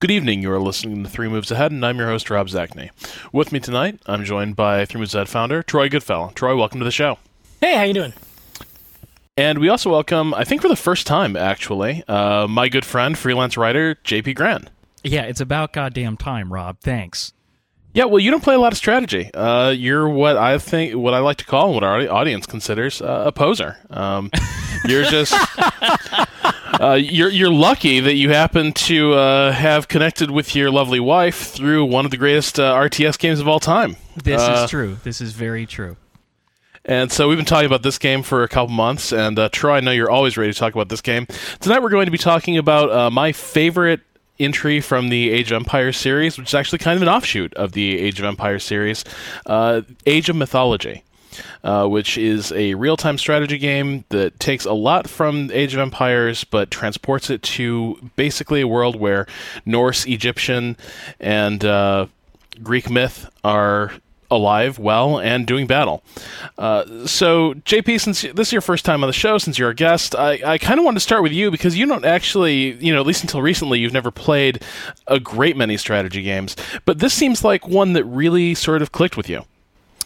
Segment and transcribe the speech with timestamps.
[0.00, 0.42] Good evening.
[0.42, 2.90] You are listening to Three Moves Ahead, and I'm your host, Rob Zacny.
[3.32, 6.30] With me tonight, I'm joined by Three Moves Ahead founder Troy Goodfellow.
[6.36, 7.18] Troy, welcome to the show.
[7.60, 8.12] Hey, how you doing?
[9.36, 13.18] And we also welcome, I think for the first time, actually, uh, my good friend,
[13.18, 14.70] freelance writer JP Gran.
[15.02, 16.78] Yeah, it's about goddamn time, Rob.
[16.80, 17.32] Thanks.
[17.92, 19.34] Yeah, well, you don't play a lot of strategy.
[19.34, 23.02] Uh, you're what I think, what I like to call, and what our audience considers
[23.02, 23.78] uh, a poser.
[23.90, 24.30] Um,
[24.84, 25.34] you're just,
[26.80, 31.36] uh, you're you're lucky that you happen to uh, have connected with your lovely wife
[31.48, 33.96] through one of the greatest uh, RTS games of all time.
[34.22, 34.98] This Uh, is true.
[35.04, 35.96] This is very true.
[36.84, 39.12] And so we've been talking about this game for a couple months.
[39.12, 41.26] And uh, Troy, I know you're always ready to talk about this game.
[41.60, 44.00] Tonight we're going to be talking about uh, my favorite
[44.40, 47.72] entry from the Age of Empires series, which is actually kind of an offshoot of
[47.72, 49.04] the Age of Empires series,
[49.46, 51.02] uh, Age of Mythology.
[51.64, 56.44] Uh, which is a real-time strategy game that takes a lot from Age of Empires,
[56.44, 59.26] but transports it to basically a world where
[59.66, 60.76] Norse, Egyptian,
[61.20, 62.06] and uh,
[62.62, 63.92] Greek myth are
[64.30, 66.02] alive, well, and doing battle.
[66.56, 69.74] Uh, so, JP, since this is your first time on the show, since you're a
[69.74, 72.92] guest, I, I kind of want to start with you because you don't actually, you
[72.92, 74.62] know, at least until recently, you've never played
[75.06, 76.56] a great many strategy games.
[76.84, 79.44] But this seems like one that really sort of clicked with you.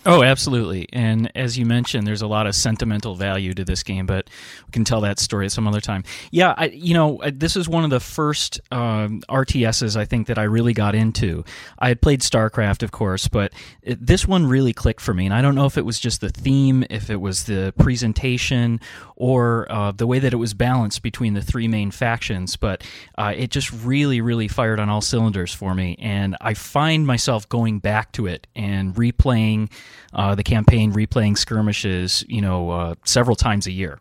[0.04, 0.88] Oh, absolutely.
[0.92, 4.28] And as you mentioned, there's a lot of sentimental value to this game, but
[4.66, 6.02] we can tell that story at some other time.
[6.32, 10.38] Yeah, I, you know, this is one of the first um, RTSs I think that
[10.38, 11.44] I really got into.
[11.78, 15.24] I had played StarCraft, of course, but it, this one really clicked for me.
[15.24, 18.80] And I don't know if it was just the theme, if it was the presentation,
[19.14, 22.82] or uh, the way that it was balanced between the three main factions, but
[23.18, 25.96] uh, it just really, really fired on all cylinders for me.
[26.00, 29.70] And I find myself going back to it and replaying
[30.12, 34.00] uh, the campaign, replaying skirmishes, you know, uh, several times a year.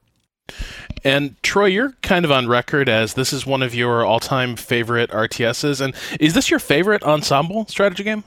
[1.03, 5.09] And Troy, you're kind of on record as this is one of your all-time favorite
[5.09, 5.81] RTSs.
[5.81, 8.23] And is this your favorite ensemble strategy game?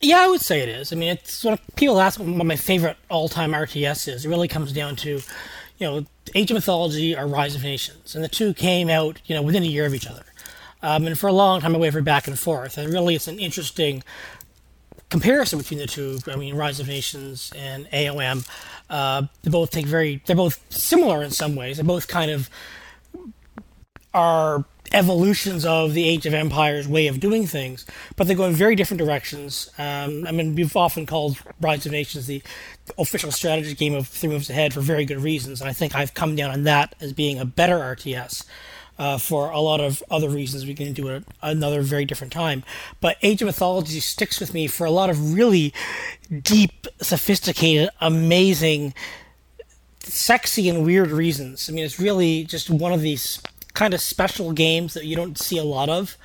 [0.00, 0.92] Yeah, I would say it is.
[0.92, 4.26] I mean, it's when people ask what my favorite all-time RTS is.
[4.26, 5.20] It really comes down to,
[5.78, 6.04] you know,
[6.34, 9.62] Age of Mythology or Rise of Nations, and the two came out, you know, within
[9.62, 10.24] a year of each other.
[10.82, 12.76] Um, and for a long time, I wavered back and forth.
[12.76, 14.02] And really, it's an interesting
[15.14, 16.18] comparison between the two.
[16.26, 18.44] I mean, Rise of Nations and AOM.
[18.90, 20.20] Uh, they both take very.
[20.26, 21.76] They're both similar in some ways.
[21.76, 22.50] They both kind of
[24.12, 27.86] are evolutions of the Age of Empires way of doing things,
[28.16, 29.70] but they go in very different directions.
[29.78, 32.42] Um, I mean, we've often called Rise of Nations the
[32.98, 36.14] official strategy game of Three Moves Ahead for very good reasons, and I think I've
[36.14, 38.44] come down on that as being a better RTS.
[38.96, 42.62] Uh, for a lot of other reasons, we can do it another very different time.
[43.00, 45.74] But Age of Mythology sticks with me for a lot of really
[46.42, 48.94] deep, sophisticated, amazing
[49.98, 51.68] sexy and weird reasons.
[51.68, 53.40] I mean, it's really just one of these
[53.72, 56.16] kind of special games that you don't see a lot of,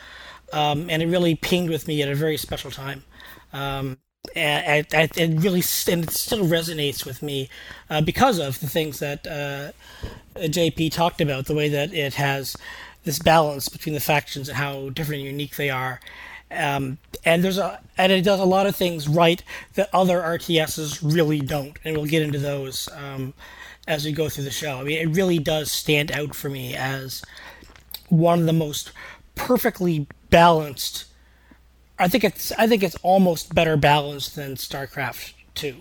[0.54, 3.04] um, and it really pinged with me at a very special time.
[3.52, 3.98] Um,
[4.36, 7.50] and, and it really and it still resonates with me
[7.90, 9.72] uh, because of the things that uh,
[10.36, 12.56] JP talked about, the way that it has
[13.04, 16.00] this balance between the factions and how different and unique they are.
[16.52, 19.44] Um, and there's a and it does a lot of things right
[19.76, 23.34] that other RTSs really don't, and we'll get into those um,
[23.88, 24.80] as we go through the show.
[24.80, 27.24] I mean, it really does stand out for me as
[28.10, 28.92] one of the most
[29.36, 31.06] perfectly balanced.
[32.00, 35.76] I think it's I think it's almost better balanced than StarCraft Two,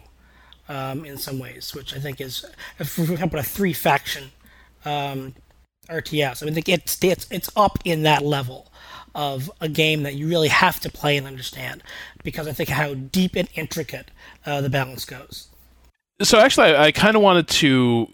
[0.69, 2.45] um, in some ways, which I think is,
[2.85, 4.33] for example, a three faction
[4.85, 5.35] um,
[5.89, 6.43] RTS.
[6.43, 8.73] I mean, it's it's it's up in that level
[9.15, 11.83] of a game that you really have to play and understand
[12.23, 14.11] because I think how deep and intricate
[14.45, 15.49] uh, the balance goes.
[16.23, 18.09] So actually, I, I kind of wanted to,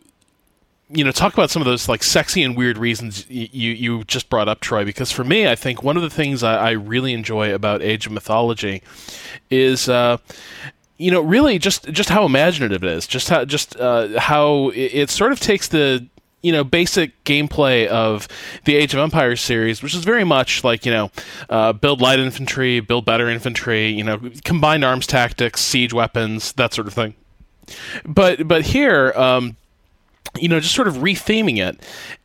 [0.91, 4.05] you know, talk about some of those like sexy and weird reasons y- you you
[4.05, 4.85] just brought up, Troy.
[4.85, 8.07] Because for me, I think one of the things I, I really enjoy about Age
[8.07, 8.83] of Mythology
[9.51, 9.89] is.
[9.89, 10.19] Uh,
[10.97, 14.95] you know, really, just just how imaginative it is, just how just uh, how it,
[14.95, 16.07] it sort of takes the
[16.41, 18.29] you know basic gameplay of
[18.65, 21.11] the Age of Empires series, which is very much like you know
[21.51, 26.73] uh, build light infantry, build better infantry, you know combined arms tactics, siege weapons, that
[26.73, 27.15] sort of thing.
[28.05, 29.57] But but here, um,
[30.41, 31.81] you know, just sort of retheming it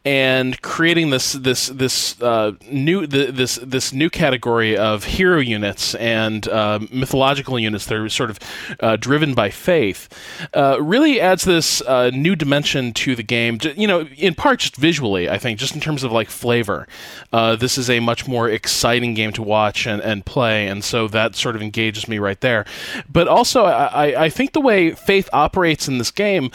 [0.06, 5.94] and creating this this this uh, new th- this this new category of hero units
[5.96, 8.40] and uh, mythological units that are sort of
[8.80, 10.10] uh, driven by faith
[10.56, 13.60] uh, really adds this uh, new dimension to the game.
[13.76, 16.88] You know, in part just visually, I think, just in terms of like flavor.
[17.32, 21.08] Uh, this is a much more exciting game to watch and, and play, and so
[21.10, 22.66] that sort of engages me right there.
[23.12, 26.50] But also, I- I think the way faith operates in this game.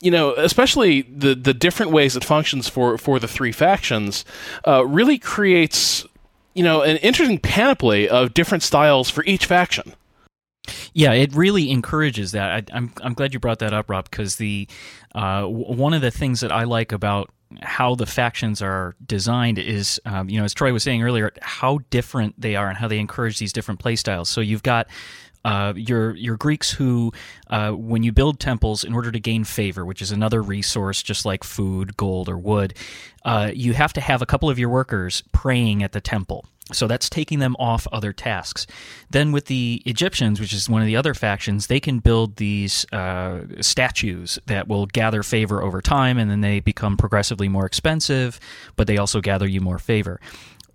[0.00, 4.24] You know, especially the the different ways it functions for for the three factions,
[4.66, 6.04] uh, really creates
[6.54, 9.94] you know an interesting panoply of different styles for each faction.
[10.92, 12.50] Yeah, it really encourages that.
[12.50, 14.68] I, am I'm, I'm glad you brought that up, Rob, because the
[15.14, 17.30] uh, w- one of the things that I like about
[17.62, 21.78] how the factions are designed is, um, you know, as Troy was saying earlier, how
[21.90, 24.26] different they are and how they encourage these different playstyles.
[24.26, 24.88] So you've got
[25.46, 27.12] uh, your your Greeks who,
[27.50, 31.24] uh, when you build temples in order to gain favor, which is another resource just
[31.24, 32.74] like food, gold, or wood,
[33.24, 36.44] uh, you have to have a couple of your workers praying at the temple.
[36.72, 38.66] So that's taking them off other tasks.
[39.10, 42.84] Then with the Egyptians, which is one of the other factions, they can build these
[42.92, 48.40] uh, statues that will gather favor over time, and then they become progressively more expensive,
[48.74, 50.18] but they also gather you more favor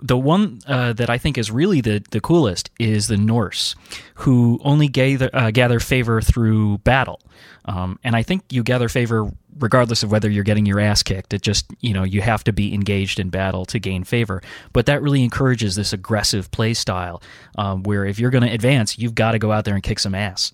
[0.02, 3.76] the one uh, that I think is really the, the coolest is the Norse,
[4.16, 7.22] who only gather, uh, gather favor through battle.
[7.66, 11.34] Um, and I think you gather favor regardless of whether you're getting your ass kicked.
[11.34, 14.42] It just, you know, you have to be engaged in battle to gain favor.
[14.74, 17.22] But that really encourages this aggressive play style
[17.58, 20.00] um, where if you're going to advance, you've got to go out there and kick
[20.00, 20.52] some ass.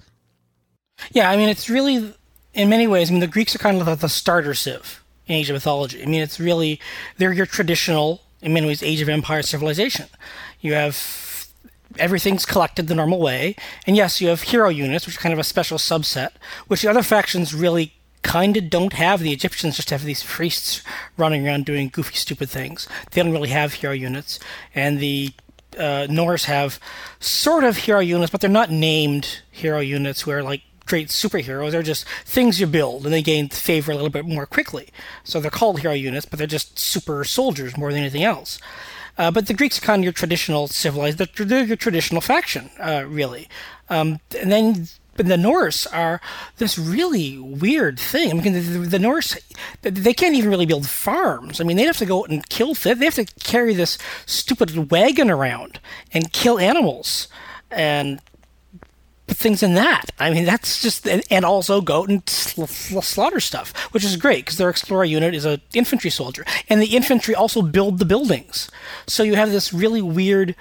[1.11, 2.13] Yeah, I mean, it's really,
[2.53, 5.49] in many ways, I mean, the Greeks are kind of the starter civ in of
[5.49, 6.01] Mythology.
[6.01, 6.79] I mean, it's really,
[7.17, 10.07] they're your traditional in many ways Age of Empire civilization.
[10.61, 11.47] You have
[11.97, 13.55] everything's collected the normal way,
[13.85, 16.31] and yes, you have hero units, which are kind of a special subset,
[16.67, 19.21] which the other factions really kind of don't have.
[19.21, 20.81] The Egyptians just have these priests
[21.15, 22.87] running around doing goofy, stupid things.
[23.11, 24.39] They don't really have hero units,
[24.75, 25.31] and the
[25.77, 26.79] uh, Norse have
[27.19, 31.71] sort of hero units, but they're not named hero units where like great superheroes.
[31.71, 34.89] They're just things you build, and they gain favor a little bit more quickly.
[35.23, 38.59] So they're called hero units, but they're just super soldiers more than anything else.
[39.17, 43.03] Uh, but the Greeks are kind of your traditional civilized, they're, your traditional faction, uh,
[43.07, 43.49] really.
[43.89, 46.21] Um, and then the Norse are
[46.57, 48.29] this really weird thing.
[48.31, 49.37] I mean, the, the, Norse,
[49.81, 51.59] they can't even really build farms.
[51.59, 54.91] I mean, they have to go out and kill, they have to carry this stupid
[54.91, 55.79] wagon around
[56.13, 57.27] and kill animals.
[57.71, 58.21] And
[59.27, 60.11] things in that.
[60.19, 64.69] I mean, that's just and also go and slaughter stuff, which is great because their
[64.69, 68.69] explorer unit is an infantry soldier, and the infantry also build the buildings.
[69.05, 70.55] So you have this really weird.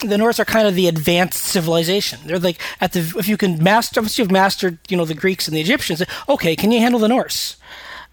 [0.00, 2.20] The Norse are kind of the advanced civilization.
[2.26, 5.48] They're like at the if you can master once you've mastered you know the Greeks
[5.48, 6.02] and the Egyptians.
[6.28, 7.56] Okay, can you handle the Norse?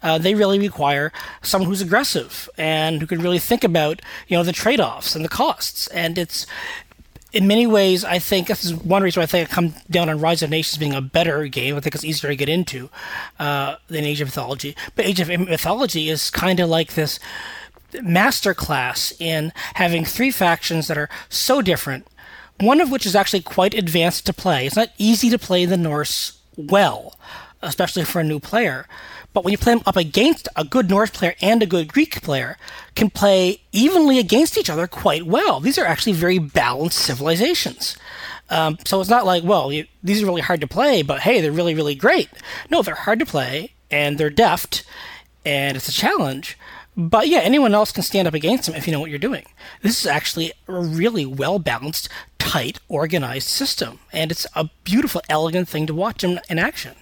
[0.02, 1.12] Uh, they really require
[1.42, 5.28] someone who's aggressive and who can really think about you know the trade-offs and the
[5.28, 5.88] costs.
[5.88, 6.46] And it's
[7.32, 10.08] in many ways, I think this is one reason why I think I come down
[10.08, 11.76] on Rise of Nations being a better game.
[11.76, 12.90] I think it's easier to get into
[13.38, 14.76] uh, than Age of Mythology.
[14.96, 17.20] But Age of Mythology is kind of like this
[17.92, 22.06] masterclass in having three factions that are so different.
[22.58, 24.66] One of which is actually quite advanced to play.
[24.66, 27.16] It's not easy to play the Norse well,
[27.62, 28.86] especially for a new player.
[29.32, 32.20] But when you play them up against a good Norse player and a good Greek
[32.22, 32.56] player,
[32.94, 35.60] can play evenly against each other quite well.
[35.60, 37.96] These are actually very balanced civilizations.
[38.48, 41.40] Um, so it's not like, well, you, these are really hard to play, but hey,
[41.40, 42.28] they're really, really great.
[42.68, 44.84] No, they're hard to play and they're deft,
[45.44, 46.58] and it's a challenge.
[46.96, 49.46] But yeah, anyone else can stand up against them if you know what you're doing.
[49.82, 52.08] This is actually a really well balanced,
[52.38, 56.94] tight, organized system, and it's a beautiful, elegant thing to watch in, in action.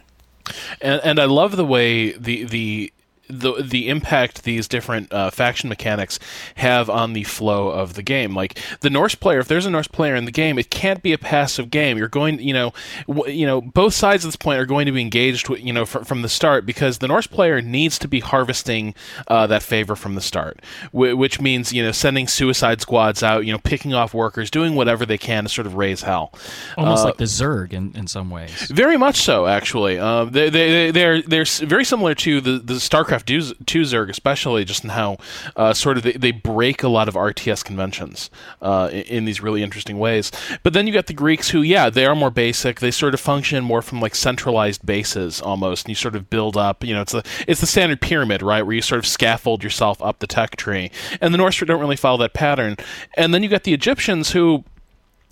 [0.80, 2.92] And and I love the way the the
[3.28, 6.18] the the impact these different uh, faction mechanics
[6.56, 8.34] have on the flow of the game.
[8.34, 11.12] Like the Norse player, if there's a Norse player in the game, it can't be
[11.12, 11.98] a passive game.
[11.98, 12.72] You're going, you know,
[13.06, 15.84] w- you know, both sides at this point are going to be engaged, you know,
[15.86, 18.94] fr- from the start because the Norse player needs to be harvesting
[19.28, 20.60] uh, that favor from the start,
[20.92, 24.74] w- which means you know sending suicide squads out, you know, picking off workers, doing
[24.74, 26.32] whatever they can to sort of raise hell.
[26.76, 28.70] Almost uh, like the Zerg in, in some ways.
[28.70, 29.98] Very much so, actually.
[29.98, 34.64] Uh, they they they're they're very similar to the the StarCraft Warcraft 2 Zerg, especially
[34.64, 35.16] just in how
[35.56, 38.30] uh, sort of they, they, break a lot of RTS conventions
[38.62, 40.30] uh, in, in, these really interesting ways.
[40.62, 42.80] But then you got the Greeks who, yeah, they are more basic.
[42.80, 46.56] They sort of function more from like centralized bases almost, and you sort of build
[46.56, 46.84] up.
[46.84, 50.02] You know, it's the it's the standard pyramid, right, where you sort of scaffold yourself
[50.02, 50.90] up the tech tree.
[51.20, 52.76] And the Norse don't really follow that pattern.
[53.16, 54.64] And then you got the Egyptians who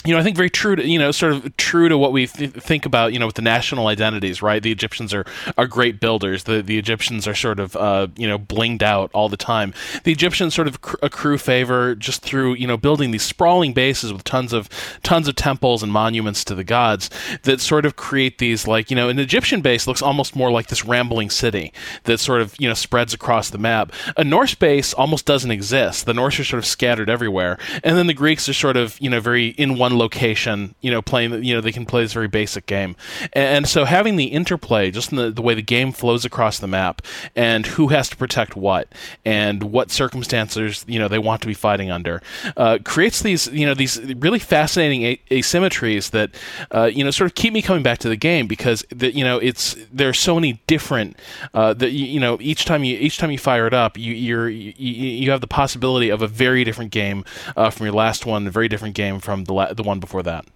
[0.06, 2.26] you know, I think very true to you know, sort of true to what we
[2.26, 4.62] th- think about, you know, with the national identities, right?
[4.62, 5.24] The Egyptians are
[5.58, 6.44] are great builders.
[6.44, 9.74] The the Egyptians are sort of uh, you know blinged out all the time.
[10.04, 14.24] The Egyptians sort of accrue favor just through you know building these sprawling bases with
[14.24, 14.68] tons of
[15.02, 17.10] tons of temples and monuments to the gods
[17.42, 20.68] that sort of create these like you know an Egyptian base looks almost more like
[20.68, 21.72] this rambling city
[22.04, 23.92] that sort of you know spreads across the map.
[24.16, 26.06] A Norse base almost doesn't exist.
[26.06, 29.10] The Norse are sort of scattered everywhere, and then the Greeks are sort of you
[29.10, 32.28] know very in one location, you know, playing, you know, they can play this very
[32.28, 32.96] basic game.
[33.32, 36.58] And, and so having the interplay, just in the, the way the game flows across
[36.58, 37.02] the map
[37.34, 38.88] and who has to protect what
[39.24, 42.22] and what circumstances, you know, they want to be fighting under,
[42.56, 46.30] uh, creates these, you know, these really fascinating a- asymmetries that,
[46.70, 49.24] uh, you know, sort of keep me coming back to the game because, the, you
[49.24, 51.16] know, it's, there are so many different,
[51.54, 54.12] uh, that, you, you know, each time you, each time you fire it up, you,
[54.12, 57.24] you're, you, you have the possibility of a very different game
[57.56, 60.22] uh, from your last one, a very different game from the la- the one before
[60.24, 60.46] that.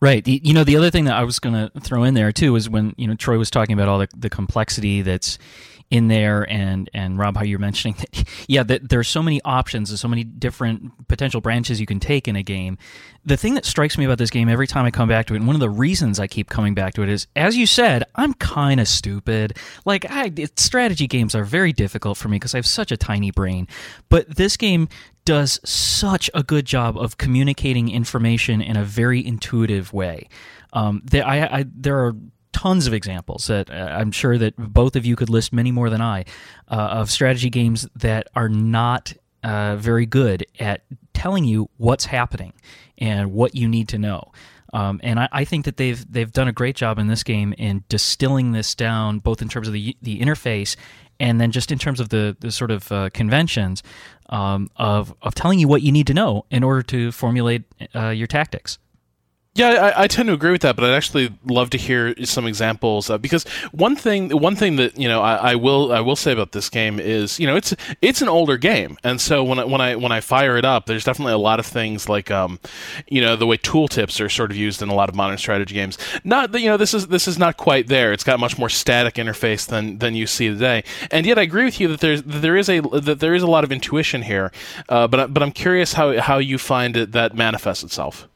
[0.00, 0.26] Right.
[0.26, 2.68] You know, the other thing that I was going to throw in there too is
[2.68, 5.38] when you know Troy was talking about all the, the complexity that's
[5.90, 9.90] in there, and and Rob, how you're mentioning that, yeah, that there's so many options
[9.90, 12.78] and so many different potential branches you can take in a game.
[13.24, 15.38] The thing that strikes me about this game every time I come back to it,
[15.38, 18.04] and one of the reasons I keep coming back to it is, as you said,
[18.14, 19.56] I'm kind of stupid.
[19.84, 22.96] Like, I, it, strategy games are very difficult for me because I have such a
[22.96, 23.66] tiny brain.
[24.08, 24.88] But this game
[25.24, 30.28] does such a good job of communicating information in a very intuitive way.
[30.74, 32.14] Um, I, I, there are
[32.54, 35.90] tons of examples that uh, I'm sure that both of you could list many more
[35.90, 36.24] than I
[36.68, 42.54] uh, of strategy games that are not uh, very good at telling you what's happening
[42.96, 44.32] and what you need to know.
[44.72, 47.52] Um, and I, I, think that they've they've done a great job in this game
[47.58, 50.74] in distilling this down, both in terms of the the interface
[51.20, 53.82] and then just in terms of the the sort of uh, conventions
[54.30, 58.08] um, of of telling you what you need to know in order to formulate uh,
[58.08, 58.78] your tactics.
[59.56, 62.44] Yeah, I, I, tend to agree with that, but I'd actually love to hear some
[62.44, 66.16] examples uh, because one thing, one thing that you know, I, I, will, I will
[66.16, 69.60] say about this game is, you know, it's it's an older game, and so when
[69.60, 72.32] I when I when I fire it up, there's definitely a lot of things like,
[72.32, 72.58] um,
[73.06, 75.76] you know, the way tooltips are sort of used in a lot of modern strategy
[75.76, 75.98] games.
[76.24, 78.12] Not that you know, this is this is not quite there.
[78.12, 80.82] It's got much more static interface than than you see today,
[81.12, 83.44] and yet I agree with you that there's that there is a that there is
[83.44, 84.50] a lot of intuition here,
[84.88, 88.26] uh, but but I'm curious how how you find it that manifests itself.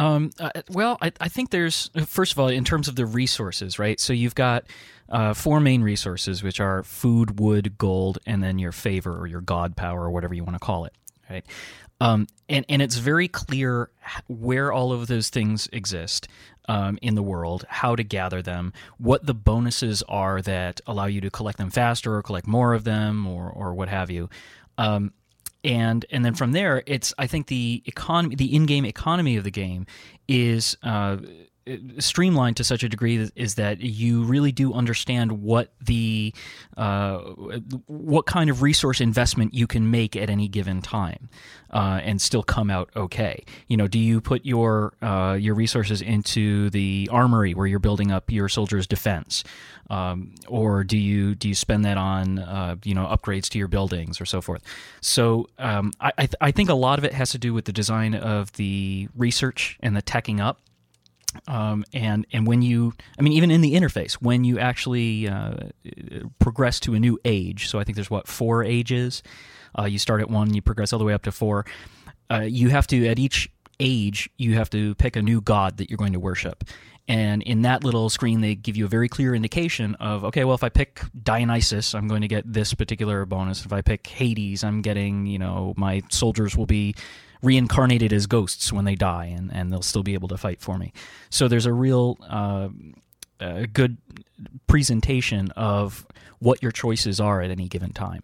[0.00, 3.78] Um, uh, well, I, I, think there's first of all in terms of the resources,
[3.78, 4.00] right?
[4.00, 4.64] So you've got
[5.10, 9.42] uh, four main resources, which are food, wood, gold, and then your favor or your
[9.42, 10.94] god power or whatever you want to call it,
[11.28, 11.44] right?
[12.00, 13.90] Um, and and it's very clear
[14.26, 16.28] where all of those things exist
[16.66, 21.20] um, in the world, how to gather them, what the bonuses are that allow you
[21.20, 24.30] to collect them faster or collect more of them, or or what have you.
[24.78, 25.12] Um,
[25.64, 29.50] and and then from there, it's I think the economy, the in-game economy of the
[29.50, 29.86] game
[30.28, 31.18] is uh,
[31.98, 36.34] streamlined to such a degree is that you really do understand what the
[36.76, 37.18] uh,
[37.86, 41.28] what kind of resource investment you can make at any given time
[41.70, 43.44] uh, and still come out okay.
[43.68, 48.10] You know, do you put your uh, your resources into the armory where you're building
[48.10, 49.44] up your soldiers' defense,
[49.88, 53.68] um, or do you do you spend that on uh, you know upgrades to your
[53.68, 54.62] buildings or so forth?
[55.00, 57.64] So um, I I, th- I think a lot of it has to do with
[57.64, 60.60] the design of the research and the teching up
[61.46, 65.54] um, and and when you, I mean, even in the interface, when you actually uh,
[66.38, 69.22] progress to a new age, so I think there's what four ages.
[69.78, 71.64] Uh, you start at one, you progress all the way up to four.
[72.30, 73.48] Uh, you have to at each
[73.80, 76.64] age you have to pick a new god that you're going to worship.
[77.08, 80.54] And in that little screen, they give you a very clear indication of okay, well,
[80.54, 83.64] if I pick Dionysus, I'm going to get this particular bonus.
[83.64, 86.94] If I pick Hades, I'm getting you know my soldiers will be
[87.42, 90.78] reincarnated as ghosts when they die, and, and they'll still be able to fight for
[90.78, 90.92] me.
[91.30, 92.68] So there's a real uh,
[93.40, 93.96] a good
[94.66, 96.06] presentation of
[96.38, 98.22] what your choices are at any given time.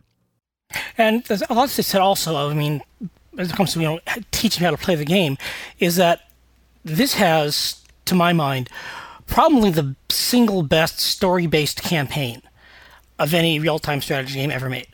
[0.99, 2.51] And a lot to say also.
[2.51, 2.83] I mean,
[3.39, 5.39] as it comes to you know teaching how to play the game,
[5.79, 6.29] is that
[6.85, 8.69] this has, to my mind,
[9.27, 12.43] probably the single best story-based campaign
[13.19, 14.89] of any real-time strategy game ever made.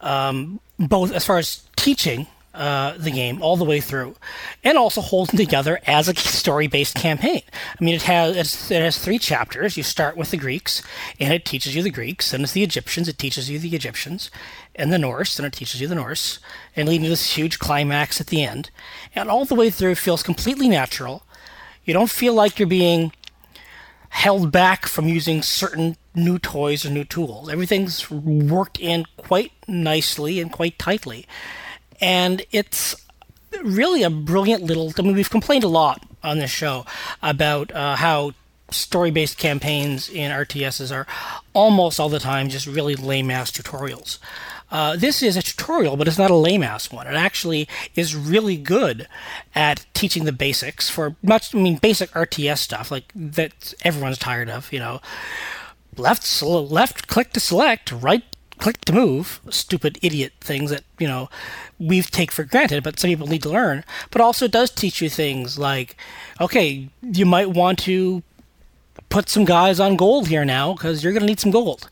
[0.00, 4.16] Um, both as far as teaching uh, the game all the way through,
[4.64, 7.42] and also holding together as a story-based campaign.
[7.80, 9.76] I mean, it has it has three chapters.
[9.76, 10.82] You start with the Greeks,
[11.20, 12.30] and it teaches you the Greeks.
[12.30, 13.08] Then it's the Egyptians.
[13.08, 14.30] It teaches you the Egyptians,
[14.74, 16.40] and the Norse, and it teaches you the Norse,
[16.74, 18.70] and leading to this huge climax at the end.
[19.14, 21.22] And all the way through feels completely natural.
[21.84, 23.12] You don't feel like you're being
[24.10, 27.48] held back from using certain new toys or new tools.
[27.48, 31.26] Everything's worked in quite nicely and quite tightly
[32.00, 32.96] and it's
[33.62, 34.92] really a brilliant little.
[34.98, 36.84] I mean, we've complained a lot on this show
[37.22, 38.32] about uh, how
[38.70, 41.06] story-based campaigns in RTSs are
[41.52, 44.18] almost all the time just really lame-ass tutorials.
[44.70, 47.08] Uh, this is a tutorial, but it's not a lame-ass one.
[47.08, 49.08] It actually is really good
[49.54, 51.52] at teaching the basics for much.
[51.54, 54.72] I mean, basic RTS stuff like that everyone's tired of.
[54.72, 55.00] You know,
[55.96, 58.22] left left click to select, right
[58.60, 61.28] click to move, stupid idiot things that, you know,
[61.78, 63.84] we take for granted, but some people need to learn.
[64.10, 65.96] But also does teach you things like,
[66.40, 68.22] okay, you might want to
[69.08, 71.90] put some guys on gold here now because you're going to need some gold.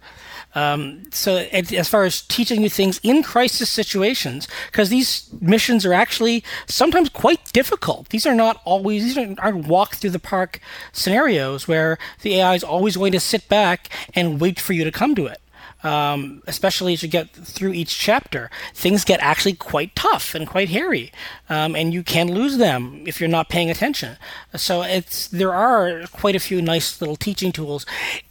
[0.55, 5.93] Um, so as far as teaching you things in crisis situations, because these missions are
[5.93, 8.09] actually sometimes quite difficult.
[8.09, 10.61] These are not always these aren't walk through the park
[10.93, 14.91] scenarios where the AI is always going to sit back and wait for you to
[14.91, 15.41] come to it
[15.83, 20.71] um, especially as you get through each chapter, things get actually quite tough and quite
[20.71, 21.13] hairy,
[21.49, 24.17] um, and you can lose them if you're not paying attention.
[24.57, 27.87] So it's there are quite a few nice little teaching tools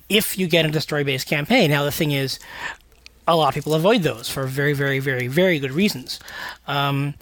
[0.09, 1.71] if you get into story-based campaign.
[1.71, 2.39] Now the thing is,
[3.27, 6.19] a lot of people avoid those for very, very, very, very good reasons.
[6.67, 7.15] Um,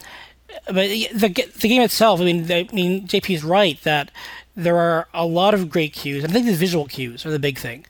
[0.67, 4.11] but the the game itself, I mean, I mean, JP is right that
[4.55, 6.23] there are a lot of great cues.
[6.23, 7.85] I think the visual cues are the big thing.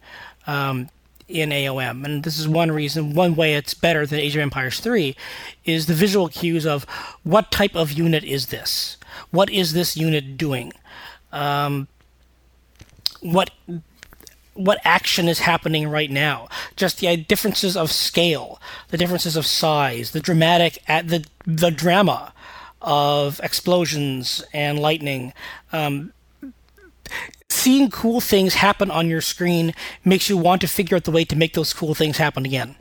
[0.48, 0.90] Um,
[1.28, 4.80] in AOM, and this is one reason, one way it's better than Age of Empires
[4.80, 5.16] 3,
[5.64, 6.84] is the visual cues of
[7.24, 8.98] what type of unit is this?
[9.32, 10.74] What is this unit doing?
[11.32, 11.88] Um,
[13.22, 13.52] what
[14.54, 16.48] what action is happening right now?
[16.78, 22.34] Just the differences of scale, the differences of size, the dramatic at the the drama
[22.82, 25.34] of explosions and lightning.
[25.74, 26.14] Um,
[27.50, 31.26] seeing cool things happen on your screen makes you want to figure out the way
[31.26, 32.76] to make those cool things happen again.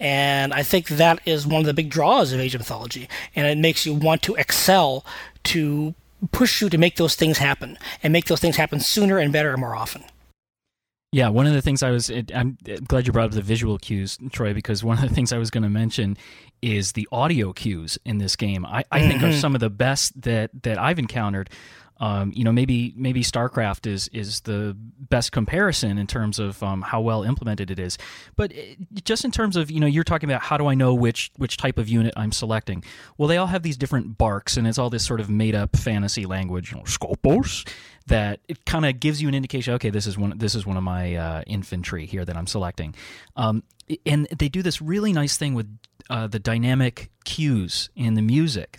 [0.00, 3.08] And I think that is one of the big draws of Age of Mythology.
[3.34, 5.04] And it makes you want to excel
[5.44, 5.94] to
[6.30, 9.50] push you to make those things happen and make those things happen sooner and better
[9.50, 10.04] and more often.
[11.10, 14.18] Yeah, one of the things I was, I'm glad you brought up the visual cues,
[14.30, 16.18] Troy, because one of the things I was going to mention
[16.60, 18.66] is the audio cues in this game.
[18.66, 19.08] I, I mm-hmm.
[19.08, 19.40] think are mm-hmm.
[19.40, 21.48] some of the best that, that I've encountered.
[22.00, 26.82] Um, you know, maybe maybe StarCraft is is the best comparison in terms of um,
[26.82, 27.98] how well implemented it is.
[28.36, 30.74] But it, eh, just in terms of you know, you're talking about how do I
[30.74, 32.84] know which which type of unit I'm selecting?
[33.16, 35.76] Well, they all have these different barks, and it's all this sort of made up
[35.76, 37.68] fantasy language, you know, scopos,
[38.06, 39.74] that it kind of gives you an indication.
[39.74, 42.94] Okay, this is one this is one of my uh, infantry here that I'm selecting,
[43.36, 43.64] um,
[44.06, 45.66] and they do this really nice thing with
[46.10, 48.78] uh, the dynamic cues in the music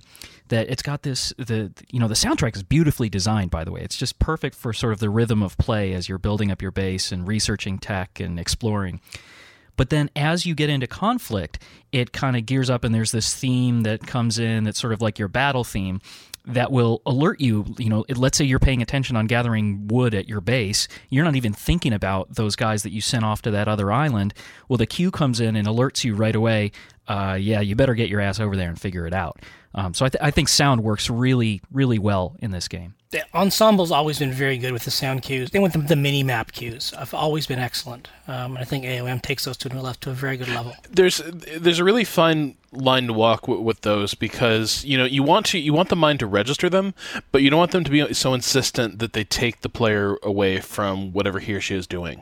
[0.50, 3.82] that it's got this the you know the soundtrack is beautifully designed by the way.
[3.82, 6.72] It's just perfect for sort of the rhythm of play as you're building up your
[6.72, 9.00] base and researching tech and exploring.
[9.78, 11.60] But then as you get into conflict
[11.92, 15.02] it kind of gears up and there's this theme that comes in that's sort of
[15.02, 16.02] like your battle theme
[16.46, 20.28] that will alert you you know let's say you're paying attention on gathering wood at
[20.28, 23.68] your base you're not even thinking about those guys that you sent off to that
[23.68, 24.34] other island.
[24.68, 26.72] Well the cue comes in and alerts you right away
[27.08, 29.40] uh, yeah you better get your ass over there and figure it out
[29.74, 32.96] um, so I, th- I, think sound works really, really well in this game.
[33.12, 35.50] The Ensemble's always been very good with the sound cues.
[35.50, 38.08] They went the, the mini map cues I've always been excellent.
[38.28, 40.76] Um, I think AOM takes those to, the left to a very good level.
[40.92, 45.24] There's there's a really fine line to walk w- with those because you know you
[45.24, 46.94] want to you want the mind to register them,
[47.32, 50.60] but you don't want them to be so insistent that they take the player away
[50.60, 52.22] from whatever he or she is doing.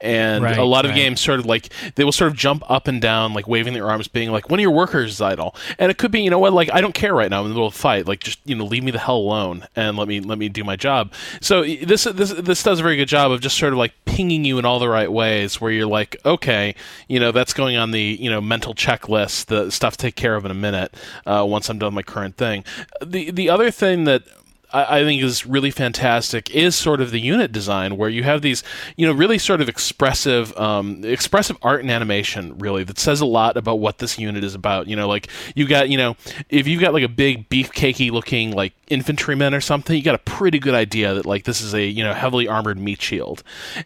[0.00, 0.96] And right, a lot of right.
[0.96, 3.88] games sort of like they will sort of jump up and down, like waving their
[3.88, 6.38] arms, being like, "One of your workers is idle," and it could be you know
[6.38, 8.20] what, like I don't care right now I'm in the middle of a fight, like
[8.20, 10.76] just you know leave me the hell alone and let me let me do my
[10.76, 11.12] job.
[11.40, 14.44] So this this this does a very good job of just sort of like pinging
[14.44, 16.74] you in all the right ways, where you're like, okay,
[17.08, 20.36] you know that's going on the you know mental checklist, the stuff to take care
[20.36, 20.94] of in a minute
[21.26, 22.64] uh, once I'm done my current thing.
[23.04, 24.22] The the other thing that
[24.72, 28.62] I, think is really fantastic is sort of the unit design where you have these,
[28.96, 33.26] you know, really sort of expressive, um, expressive art and animation really that says a
[33.26, 34.86] lot about what this unit is about.
[34.88, 36.16] You know, like you got, you know,
[36.48, 40.18] if you've got like a big beefcakey looking like infantryman or something, you got a
[40.18, 43.42] pretty good idea that like this is a you know heavily armored meat shield,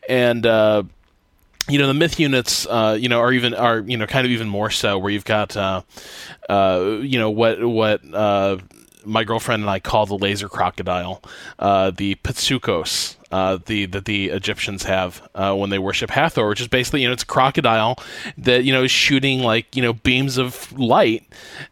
[0.09, 0.47] and.
[0.47, 0.85] Uh,
[1.69, 4.33] you know the myth units uh, you know are even are you know kind of
[4.33, 5.83] even more so where you've got uh,
[6.49, 8.57] uh, you know what what uh,
[9.05, 11.23] my girlfriend and I call the laser crocodile
[11.59, 16.61] uh, the Petsuchos uh, the that the Egyptians have uh, when they worship Hathor, which
[16.61, 17.97] is basically you know it's a crocodile
[18.37, 21.25] that you know is shooting like you know beams of light,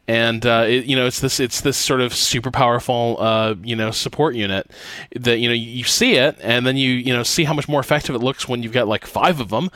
[0.06, 3.74] and uh, it, you know it's this it's this sort of super powerful uh, you
[3.74, 4.70] know support unit
[5.16, 7.80] that you know you see it and then you you know see how much more
[7.80, 9.68] effective it looks when you've got like five of them,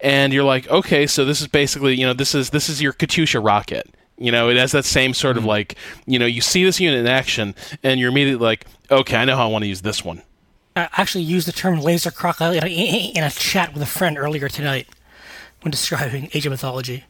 [0.00, 2.92] and you're like okay so this is basically you know this is this is your
[2.92, 3.88] Katyusha rocket.
[4.20, 5.48] You know, it has that same sort of mm-hmm.
[5.48, 9.24] like, you know, you see this unit in action, and you're immediately like, okay, I
[9.24, 10.22] know how I want to use this one
[10.76, 14.16] I actually used the term laser crocodile in a, in a chat with a friend
[14.16, 14.86] earlier tonight
[15.62, 17.04] when describing Age of Mythology.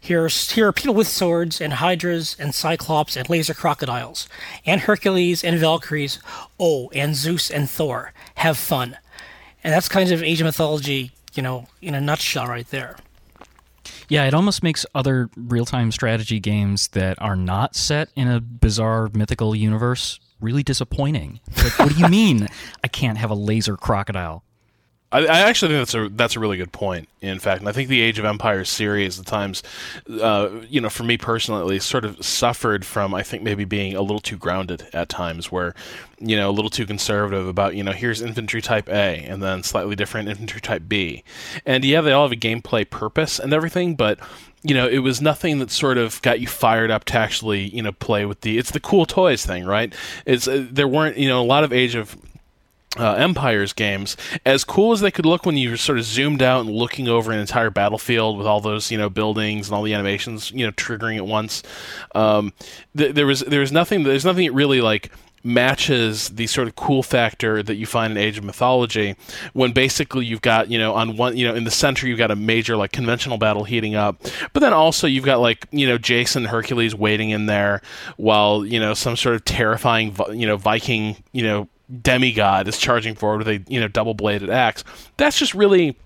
[0.00, 4.28] Here's, here are people with swords, and hydras, and cyclops, and laser crocodiles,
[4.66, 6.18] and Hercules, and Valkyries,
[6.58, 8.12] oh, and Zeus and Thor.
[8.36, 8.96] Have fun.
[9.62, 12.96] And that's kind of Age of Mythology, you know, in a nutshell right there.
[14.08, 18.40] Yeah, it almost makes other real time strategy games that are not set in a
[18.40, 21.40] bizarre mythical universe really disappointing.
[21.56, 22.48] Like, what do you mean
[22.82, 24.44] I can't have a laser crocodile?
[25.12, 27.08] I, I, actually think that's a that's a really good point.
[27.20, 29.62] In fact, and I think the Age of Empires series at times,
[30.20, 33.64] uh, you know, for me personally at least, sort of suffered from I think maybe
[33.64, 35.74] being a little too grounded at times, where
[36.18, 39.62] you know a little too conservative about you know here's infantry type A and then
[39.62, 41.22] slightly different infantry type B,
[41.66, 44.18] and yeah, they all have a gameplay purpose and everything, but
[44.64, 47.82] you know, it was nothing that sort of got you fired up to actually, you
[47.82, 48.58] know, play with the.
[48.58, 49.92] It's the cool toys thing, right?
[50.24, 52.16] It's uh, there weren't, you know, a lot of Age of
[52.98, 56.42] uh, Empires games, as cool as they could look when you were sort of zoomed
[56.42, 59.82] out and looking over an entire battlefield with all those you know buildings and all
[59.82, 61.62] the animations you know triggering at once,
[62.14, 62.52] um,
[62.96, 65.10] th- there was there was nothing there's nothing that really like
[65.44, 69.16] matches the sort of cool factor that you find in Age of Mythology
[69.52, 72.30] when basically you've got, you know, on one, you know, in the center you've got
[72.30, 75.98] a major like conventional battle heating up, but then also you've got like, you know,
[75.98, 77.82] Jason Hercules waiting in there
[78.16, 81.68] while, you know, some sort of terrifying, you know, Viking, you know,
[82.00, 84.84] demigod is charging forward with a you know double bladed axe.
[85.16, 85.96] That's just really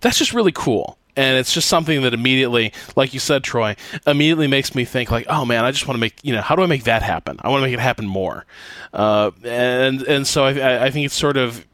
[0.00, 0.98] that's just really cool.
[1.16, 3.76] And it's just something that immediately, like you said, Troy,
[4.06, 6.54] immediately makes me think like, oh man, I just want to make, you know, how
[6.54, 7.36] do I make that happen?
[7.42, 8.46] I want to make it happen more.
[8.92, 11.66] Uh, and and so I, I think it's sort of,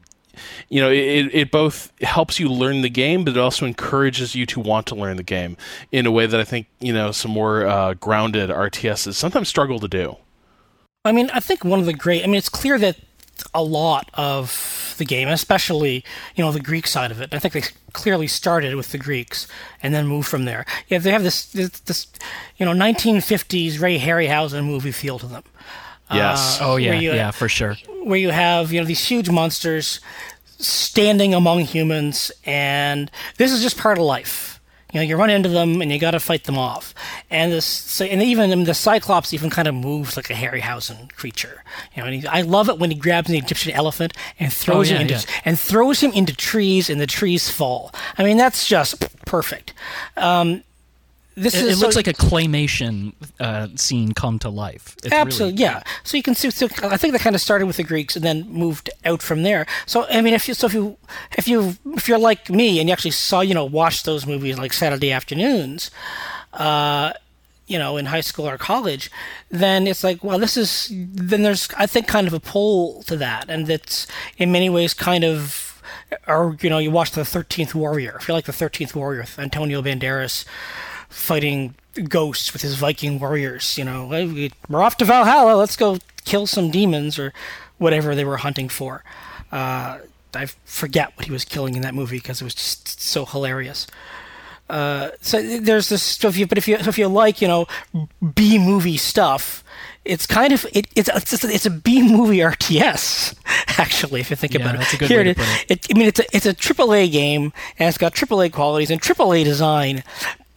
[0.69, 4.45] you know, it, it both helps you learn the game, but it also encourages you
[4.47, 5.55] to want to learn the game
[5.91, 9.79] in a way that I think, you know, some more uh, grounded RTSs sometimes struggle
[9.79, 10.17] to do.
[11.05, 12.97] I mean, I think one of the great, I mean, it's clear that
[13.53, 16.03] a lot of the game, especially
[16.35, 17.33] you know the Greek side of it.
[17.33, 19.47] I think they clearly started with the Greeks
[19.81, 20.65] and then moved from there.
[20.87, 22.07] Yeah, they have this this, this
[22.57, 25.43] you know 1950s Ray Harryhausen movie feel to them.
[26.11, 26.61] Yes.
[26.61, 27.75] Uh, oh yeah, you, yeah, for sure.
[28.03, 29.99] Where you have you know these huge monsters
[30.59, 34.56] standing among humans, and this is just part of life
[34.93, 36.93] you know, you run into them and you got to fight them off.
[37.29, 40.33] And this, so, and even I mean, the Cyclops even kind of moves like a
[40.33, 41.63] Harryhausen creature.
[41.93, 44.89] You know, and he, I love it when he grabs an Egyptian elephant and throws
[44.89, 45.41] oh, yeah, him into yeah.
[45.43, 47.93] and throws him into trees, and the trees fall.
[48.17, 49.73] I mean, that's just perfect.
[50.15, 50.63] Um,
[51.37, 54.95] this it, is, it looks so, like a claymation uh, scene come to life.
[55.03, 55.83] It's absolutely, really yeah.
[56.03, 56.49] So you can see.
[56.49, 59.43] So I think that kind of started with the Greeks and then moved out from
[59.43, 59.67] there.
[59.85, 60.97] So I mean, if you so if you
[61.37, 64.57] if you if you're like me and you actually saw you know watched those movies
[64.57, 65.91] like Saturday afternoons,
[66.53, 67.13] uh,
[67.67, 69.11] you know, in high school or college,
[69.51, 73.15] then it's like, well, this is then there's I think kind of a pull to
[73.17, 74.07] that, and that's
[74.39, 75.79] in many ways kind of
[76.27, 79.81] or you know you watch the 13th warrior if you like the 13th warrior antonio
[79.81, 80.45] banderas
[81.09, 81.75] fighting
[82.09, 83.77] ghosts with his Viking warriors.
[83.77, 84.07] You know,
[84.69, 85.55] we're off to Valhalla.
[85.55, 87.33] Let's go kill some demons or
[87.77, 89.03] whatever they were hunting for.
[89.51, 89.99] Uh,
[90.33, 93.87] I forget what he was killing in that movie because it was just so hilarious.
[94.69, 96.37] Uh, so there's this stuff.
[96.49, 97.67] But if you if you like, you know,
[98.35, 99.63] B movie stuff,
[100.03, 103.35] it's kind of it, it's it's it's a B movie RTS
[103.79, 104.19] actually.
[104.19, 105.65] If you think yeah, about it, here it, it.
[105.69, 109.01] it, I mean, it's a it's a AAA game and it's got AAA qualities and
[109.01, 110.03] AAA design,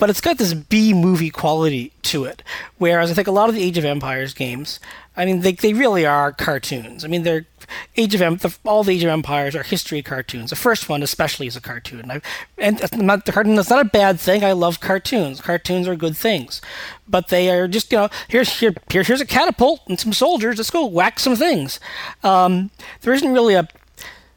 [0.00, 2.42] but it's got this B movie quality to it.
[2.78, 4.80] Whereas I think a lot of the Age of Empires games,
[5.16, 7.04] I mean, they, they really are cartoons.
[7.04, 7.46] I mean, they're
[7.96, 10.50] Age of Em- the, all the Age of Empires are history cartoons.
[10.50, 12.10] The first one, especially, is a cartoon.
[12.10, 12.20] I,
[12.58, 14.42] and not, the cartoon that's not a bad thing.
[14.42, 15.40] I love cartoons.
[15.40, 16.60] Cartoons are good things,
[17.06, 20.56] but they are just you know here's here, here here's a catapult and some soldiers.
[20.56, 21.78] Let's go whack some things.
[22.24, 22.70] Um,
[23.02, 23.68] there isn't really a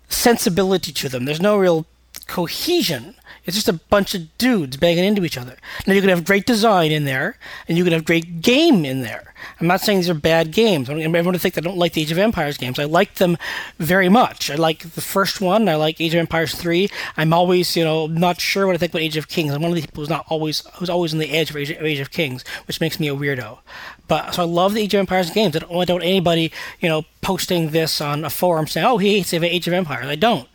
[0.09, 1.25] sensibility to them.
[1.25, 1.87] There's no real
[2.27, 5.57] cohesion it's just a bunch of dudes banging into each other.
[5.85, 9.01] Now you can have great design in there, and you can have great game in
[9.01, 9.33] there.
[9.59, 10.89] I'm not saying these are bad games.
[10.89, 12.79] I don't everyone to think I don't like the Age of Empires games.
[12.79, 13.37] I like them
[13.77, 14.49] very much.
[14.49, 15.67] I like the first one.
[15.67, 16.89] I like Age of Empires three.
[17.17, 19.53] I'm always, you know, not sure what I think about Age of Kings.
[19.53, 21.71] I'm one of the people who's not always who's always on the edge of Age,
[21.71, 23.59] of Age of Kings, which makes me a weirdo.
[24.07, 25.55] But so I love the Age of Empires games.
[25.55, 29.17] I don't, I don't anybody, you know, posting this on a forum saying, "Oh, he
[29.17, 30.47] hates Age of Empires." I don't.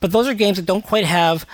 [0.00, 1.46] But those are games that don't quite have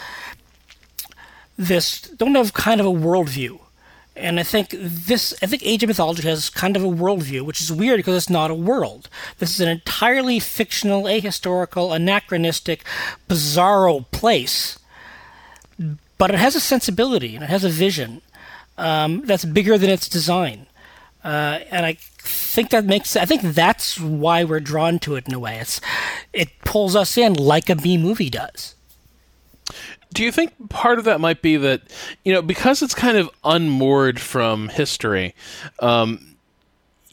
[1.59, 3.59] this don't have kind of a worldview.
[4.16, 7.61] And I think this, I think Age of Mythology has kind of a worldview, which
[7.61, 9.09] is weird because it's not a world.
[9.38, 12.85] This is an entirely fictional, ahistorical, anachronistic,
[13.29, 14.79] bizarro place.
[16.16, 18.23] But it has a sensibility and it has a vision
[18.77, 20.66] um, that's bigger than its design.
[21.23, 25.35] Uh, and I think that makes, I think that's why we're drawn to it in
[25.35, 25.59] a way.
[25.59, 25.81] It's,
[26.33, 28.75] it pulls us in like a B movie does.
[30.14, 31.83] Do you think part of that might be that,
[32.25, 35.35] you know, because it's kind of unmoored from history,
[35.81, 36.27] um,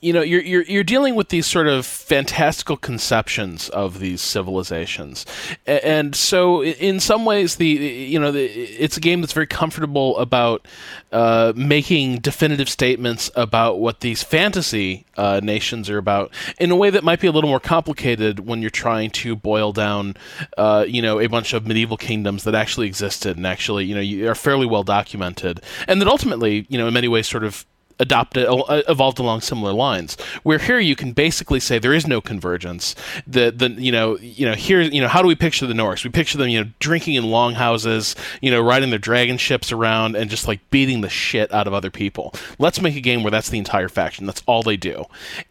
[0.05, 5.25] you know you're, you're you're dealing with these sort of fantastical conceptions of these civilizations,
[5.65, 10.15] and so in some ways the you know the, it's a game that's very comfortable
[10.19, 10.67] about
[11.11, 16.91] uh, making definitive statements about what these fantasy uh, nations are about in a way
[16.91, 20.15] that might be a little more complicated when you're trying to boil down
[20.57, 24.29] uh, you know a bunch of medieval kingdoms that actually existed and actually you know
[24.29, 27.65] are fairly well documented and that ultimately you know in many ways sort of
[27.99, 32.21] adopted uh, evolved along similar lines where here you can basically say there is no
[32.21, 32.95] convergence.
[33.25, 36.03] The the you know you know here you know how do we picture the norse
[36.03, 40.15] we picture them you know drinking in longhouses you know riding their dragon ships around
[40.15, 42.33] and just like beating the shit out of other people.
[42.59, 44.25] Let's make a game where that's the entire faction.
[44.25, 45.05] That's all they do.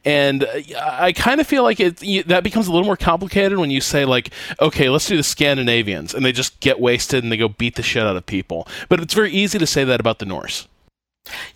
[0.04, 3.70] And uh, i kind of feel like it that becomes a little more complicated when
[3.70, 4.30] you say like
[4.60, 7.82] okay let's do the scandinavians and they just get wasted and they go beat the
[7.82, 8.68] shit out of people.
[8.88, 10.68] But it's very easy to say that about the norse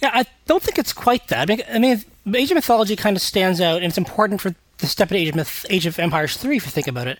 [0.00, 1.50] yeah, I don't think it's quite that.
[1.50, 2.02] I mean,
[2.34, 5.28] Age of Mythology kind of stands out, and it's important for the step in Age
[5.28, 7.18] of, Myth- Age of Empires 3, if you think about it,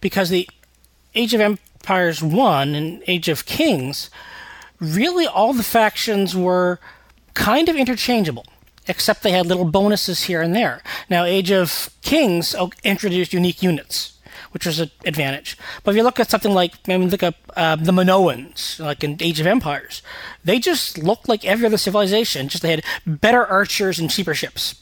[0.00, 0.48] because the
[1.14, 4.10] Age of Empires 1 and Age of Kings,
[4.80, 6.78] really all the factions were
[7.34, 8.46] kind of interchangeable,
[8.86, 10.82] except they had little bonuses here and there.
[11.08, 14.17] Now, Age of Kings oh, introduced unique units
[14.52, 15.56] which was an advantage.
[15.82, 19.04] But if you look at something like, I mean, look at uh, the Minoans, like
[19.04, 20.02] in Age of Empires,
[20.44, 24.74] they just looked like every other civilization, just they had better archers and cheaper ships.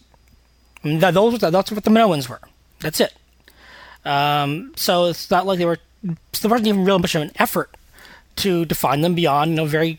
[0.87, 2.41] Mean, that, those, that's what the Minoans were.
[2.81, 3.13] That's it.
[4.05, 7.77] Um, so it's not like they were, there wasn't even real much of an effort
[8.37, 9.99] to define them beyond, you know, very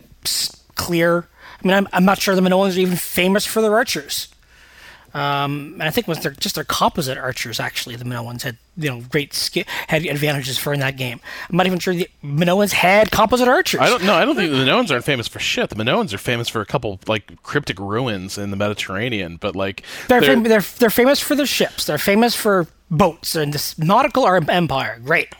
[0.75, 1.27] clear.
[1.61, 4.29] I mean, I'm, I'm not sure the Minoans are even famous for their archers.
[5.17, 7.95] Um, and I think it was their, just their composite archers actually.
[7.95, 11.19] The Minoans had you know great skill, had advantages for in that game.
[11.49, 13.79] I'm not even sure the Minoans had composite archers.
[13.79, 14.13] I don't know.
[14.13, 15.71] I don't think the Minoans aren't famous for shit.
[15.71, 19.81] The Minoans are famous for a couple like cryptic ruins in the Mediterranean, but like
[20.07, 21.85] they're they're, fam- they're, they're famous for their ships.
[21.85, 23.33] They're famous for boats.
[23.33, 25.01] They're in this nautical empire.
[25.03, 25.33] Great,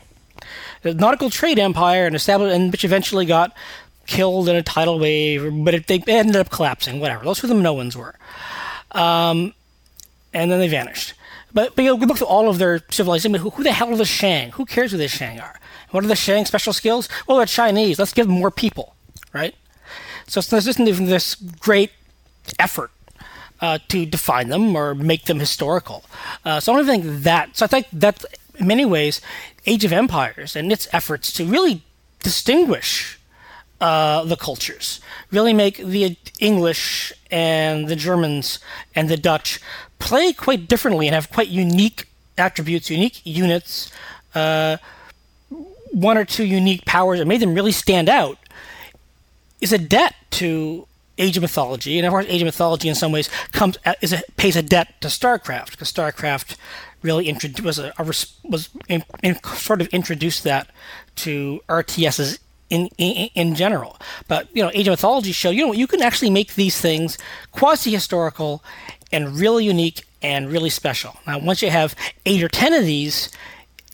[0.82, 3.54] the nautical trade empire, and established, and which eventually got
[4.06, 6.98] killed in a tidal wave, but it, they ended up collapsing.
[6.98, 7.24] Whatever.
[7.24, 8.16] Those were the Minoans were.
[8.90, 9.54] Um,
[10.32, 11.14] and then they vanished.
[11.52, 13.34] But, but you know, look through all of their civilization.
[13.34, 14.50] Who, who the hell are the Shang?
[14.52, 15.58] Who cares who the Shang are?
[15.90, 17.08] What are the Shang special skills?
[17.26, 17.98] Well, they're Chinese.
[17.98, 18.94] Let's give them more people,
[19.32, 19.54] right?
[20.26, 21.90] So there's isn't even this great
[22.58, 22.90] effort
[23.60, 26.04] uh, to define them or make them historical.
[26.44, 27.56] Uh, so I don't think that.
[27.56, 28.24] So I think that
[28.56, 29.20] in many ways,
[29.66, 31.82] Age of Empires and its efforts to really
[32.22, 33.18] distinguish
[33.80, 38.58] uh, the cultures, really make the English and the Germans
[38.94, 39.60] and the Dutch
[39.98, 43.90] play quite differently and have quite unique attributes, unique units,
[44.34, 44.76] uh,
[45.92, 48.38] one or two unique powers that made them really stand out,
[49.60, 50.86] is a debt to
[51.18, 51.98] Age of Mythology.
[51.98, 55.00] And of course, Age of Mythology in some ways comes is a, pays a debt
[55.00, 56.56] to StarCraft because StarCraft
[57.02, 60.70] really introduced was a, a was in, in, sort of introduced that
[61.16, 62.38] to RTSs
[62.70, 63.96] in, in, in general.
[64.28, 67.18] But you know, Age of Mythology show you know you can actually make these things
[67.52, 68.62] quasi historical
[69.12, 71.16] and really unique and really special.
[71.26, 71.94] Now, once you have
[72.26, 73.30] eight or ten of these,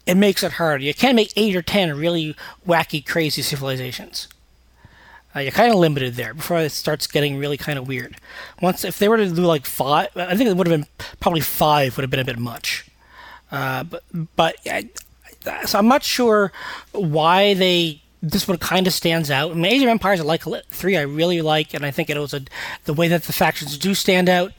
[0.06, 0.84] it makes it harder.
[0.84, 2.34] You can't make eight or ten really
[2.66, 4.28] wacky, crazy civilizations.
[5.36, 8.16] Uh, you're kind of limited there before it starts getting really kind of weird.
[8.62, 11.40] Once, if they were to do like five, I think it would have been probably
[11.40, 12.86] five would have been a bit much.
[13.50, 14.04] Uh, but
[14.36, 14.56] but
[15.66, 16.52] so I'm not sure
[16.92, 19.50] why they this one kind of stands out.
[19.50, 20.96] I mean, Age of Empires, I like three.
[20.96, 22.42] I really like, and I think it was a,
[22.84, 24.52] the way that the factions do stand out.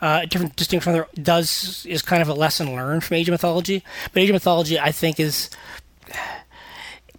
[0.00, 3.32] Uh, different distinction from there does is kind of a lesson learned from Age of
[3.32, 3.84] Mythology.
[4.12, 5.50] But Age of Mythology, I think, is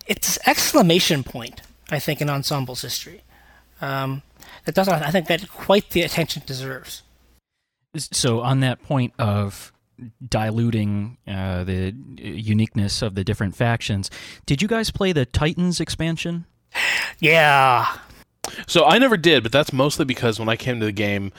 [0.08, 1.62] it's exclamation point.
[1.90, 3.22] I think in Ensemble's history.
[3.82, 4.22] Um,
[4.66, 4.94] that doesn't.
[4.94, 7.04] I think that quite the attention deserves.
[7.98, 9.73] So on that point of
[10.28, 14.10] diluting uh, the uniqueness of the different factions.
[14.46, 16.46] Did you guys play the Titans expansion?
[17.20, 17.98] Yeah.
[18.68, 21.32] So I never did, but that's mostly because when I came to the game,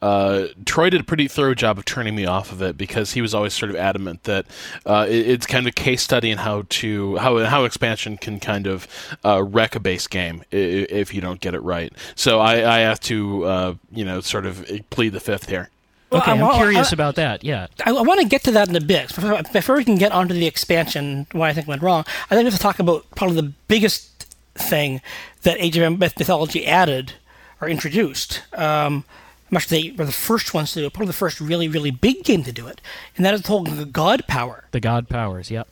[0.00, 3.20] uh, Troy did a pretty thorough job of turning me off of it because he
[3.20, 4.46] was always sort of adamant that
[4.86, 8.38] uh, it, it's kind of a case study in how to how how expansion can
[8.38, 8.86] kind of
[9.24, 11.92] uh, wreck a base game if, if, you don't get it right.
[12.14, 15.68] So I, I have to uh, you know sort of plead the fifth here.
[16.12, 17.42] Okay, I'm well, curious I, about that.
[17.42, 19.14] Yeah, I, I, want to get to that in a bit.
[19.14, 22.44] Before, before we can get onto the expansion, why I think went wrong, I think
[22.44, 25.00] we have to talk about probably the biggest thing
[25.42, 27.14] that Age of Mythology added
[27.60, 28.42] or introduced.
[28.52, 29.04] Um,
[29.50, 32.24] much they were the first ones to do it, probably the first really, really big
[32.24, 32.80] game to do it,
[33.16, 34.64] and that is the whole God power.
[34.72, 35.68] The God powers, yep.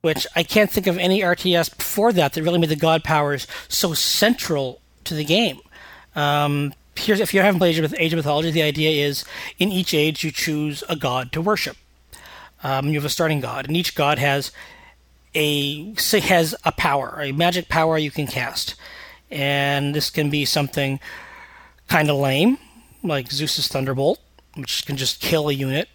[0.00, 3.46] Which I can't think of any RTS before that that really made the God powers
[3.68, 5.60] so central to the game.
[6.14, 9.24] Um, here's if you haven't played Age of, Mythology, the idea is
[9.58, 11.76] in each age you choose a god to worship.
[12.62, 14.50] Um, you have a starting god, and each god has
[15.34, 18.74] a has a power, a magic power you can cast,
[19.30, 21.00] and this can be something
[21.88, 22.58] kind of lame,
[23.02, 24.20] like Zeus's Thunderbolt,
[24.54, 25.88] which can just kill a unit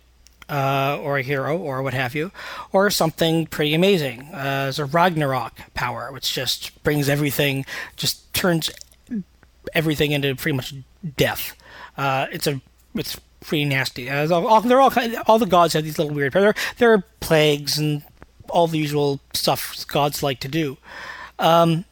[0.49, 2.31] uh, or a hero or what have you,
[2.71, 4.29] or something pretty amazing.
[4.33, 8.69] Uh, there's a Ragnarok power, which just brings everything, just turns
[9.73, 10.73] everything into pretty much
[11.17, 11.55] death.
[11.97, 12.61] Uh, it's a
[12.95, 14.09] it's pretty nasty.
[14.09, 14.93] Uh, all, they're all
[15.27, 16.33] all the gods have these little weird.
[16.33, 18.03] There there are plagues and
[18.49, 20.77] all the usual stuff gods like to do.
[21.37, 21.85] Um,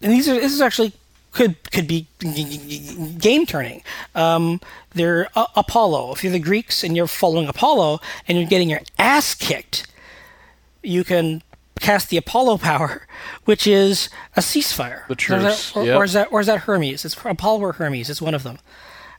[0.00, 0.92] and these are this is actually
[1.32, 2.06] could could be
[3.18, 3.82] game turning.
[4.14, 4.60] Um,
[4.94, 6.12] they're uh, Apollo.
[6.12, 9.86] If you're the Greeks and you're following Apollo and you're getting your ass kicked,
[10.82, 11.42] you can
[11.82, 13.06] cast the Apollo power,
[13.44, 15.06] which is a ceasefire.
[15.08, 15.76] The truce.
[15.76, 15.96] Or, yep.
[15.96, 17.04] or, is that or is that Hermes?
[17.04, 18.08] It's Apollo or Hermes.
[18.08, 18.58] It's one of them.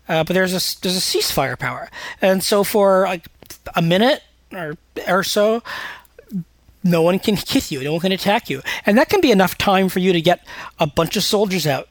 [0.10, 1.90] Uh, but there's a there's a ceasefire power,
[2.22, 3.28] and so for like
[3.76, 4.22] a minute
[4.52, 4.76] or
[5.08, 5.64] or so,
[6.84, 9.58] no one can hit you, no one can attack you, and that can be enough
[9.58, 10.46] time for you to get
[10.80, 11.88] a bunch of soldiers out,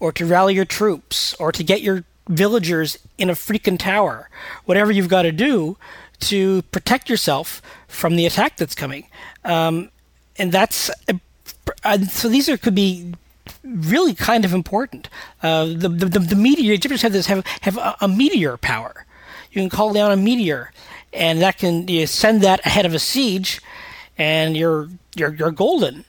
[0.00, 4.28] or to rally your troops, or to get your villagers in a freaking tower,
[4.66, 5.78] whatever you've got to do
[6.18, 9.06] to protect yourself from the attack that's coming.
[9.44, 9.90] Um,
[10.38, 10.90] and that's
[11.84, 13.14] uh, so these are could be
[13.64, 15.08] really kind of important.
[15.42, 19.06] Uh, the, the, the the meteor Egyptians have this have have a, a, meteor power.
[19.50, 20.72] You can call down a meteor,
[21.12, 23.60] and that can you send that ahead of a siege,
[24.18, 26.04] and you're you're you're golden.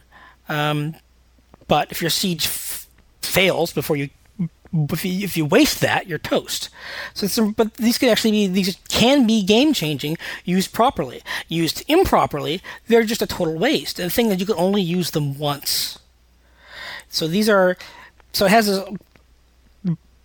[0.50, 0.96] Um,
[1.68, 2.88] but if your siege f-
[3.22, 4.10] fails before you
[4.74, 6.70] if you, if you waste that, you're toast.
[7.14, 11.22] So, some, but these can actually be these can be game changing used properly.
[11.48, 14.00] Used improperly, they're just a total waste.
[14.00, 16.00] And the thing that you can only use them once.
[17.10, 17.78] So these are,
[18.34, 18.98] so it has a,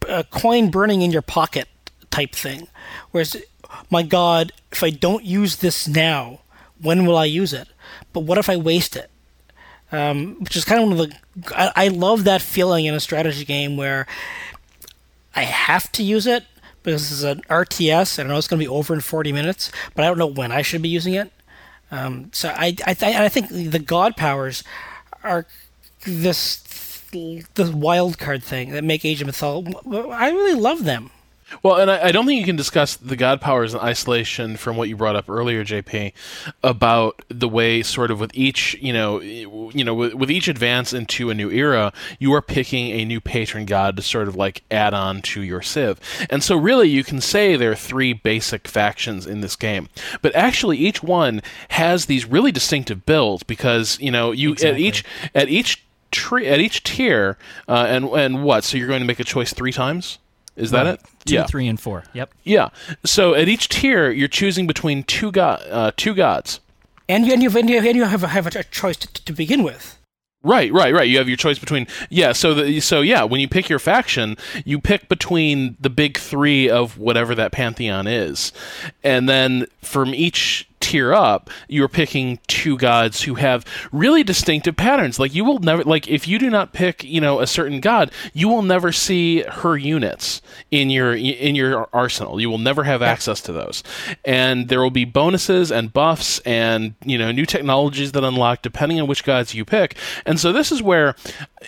[0.08, 1.68] a coin burning in your pocket
[2.10, 2.66] type thing.
[3.12, 3.36] Whereas,
[3.90, 6.40] my God, if I don't use this now,
[6.80, 7.68] when will I use it?
[8.12, 9.10] But what if I waste it?
[9.92, 11.58] Um, which is kind of one of the.
[11.58, 14.06] I, I love that feeling in a strategy game where
[15.36, 16.44] I have to use it
[16.82, 19.32] because this is an RTS and I know it's going to be over in 40
[19.32, 21.30] minutes, but I don't know when I should be using it.
[21.90, 24.64] Um, so I I, th- I think the god powers
[25.22, 25.46] are
[26.04, 26.62] this
[27.10, 29.74] the wild card thing that make Age of Mythology.
[29.86, 31.10] I really love them.
[31.62, 34.76] Well, and I, I, don't think you can discuss the god powers in isolation from
[34.76, 36.12] what you brought up earlier, JP,
[36.62, 40.92] about the way sort of with each, you know, you know, with, with each advance
[40.92, 44.62] into a new era, you are picking a new patron god to sort of like
[44.70, 46.00] add on to your civ.
[46.30, 49.88] And so really you can say there are three basic factions in this game.
[50.20, 54.74] But actually each one has these really distinctive builds because, you know, you exactly.
[54.74, 57.38] at each at each tree at each tier
[57.68, 58.64] uh, and and what?
[58.64, 60.18] So you're going to make a choice 3 times?
[60.56, 61.00] Is that it?
[61.24, 61.46] Two, yeah.
[61.46, 62.04] three, and four.
[62.12, 62.34] Yep.
[62.44, 62.68] Yeah.
[63.04, 66.60] So at each tier, you're choosing between two god, uh, two gods.
[67.08, 69.32] And you, and you, and you, and you have, a, have a choice to, to
[69.32, 69.98] begin with.
[70.44, 71.08] Right, right, right.
[71.08, 72.32] You have your choice between yeah.
[72.32, 76.68] So the, so yeah, when you pick your faction, you pick between the big three
[76.68, 78.52] of whatever that pantheon is,
[79.04, 85.18] and then from each tier up, you're picking two gods who have really distinctive patterns.
[85.18, 88.10] Like you will never like if you do not pick, you know, a certain god,
[88.34, 92.40] you will never see her units in your in your arsenal.
[92.40, 93.82] You will never have access to those.
[94.24, 99.00] And there will be bonuses and buffs and, you know, new technologies that unlock depending
[99.00, 99.96] on which gods you pick.
[100.26, 101.14] And so this is where,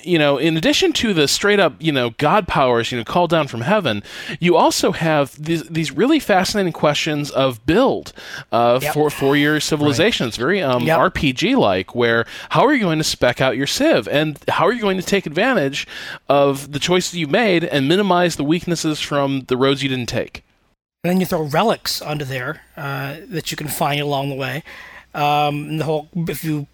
[0.03, 3.31] you know, in addition to the straight up, you know, god powers, you know, called
[3.31, 4.03] down from heaven,
[4.41, 8.13] you also have these these really fascinating questions of build
[8.53, 8.95] uh, yep.
[8.95, 10.25] for for your civilization.
[10.25, 10.29] Right.
[10.29, 10.99] It's very um, yep.
[10.99, 14.73] RPG like, where how are you going to spec out your civ, and how are
[14.73, 15.87] you going to take advantage
[16.29, 20.45] of the choices you made and minimize the weaknesses from the roads you didn't take.
[21.03, 24.63] And then you throw relics onto there uh, that you can find along the way.
[25.15, 26.67] Um, the whole if you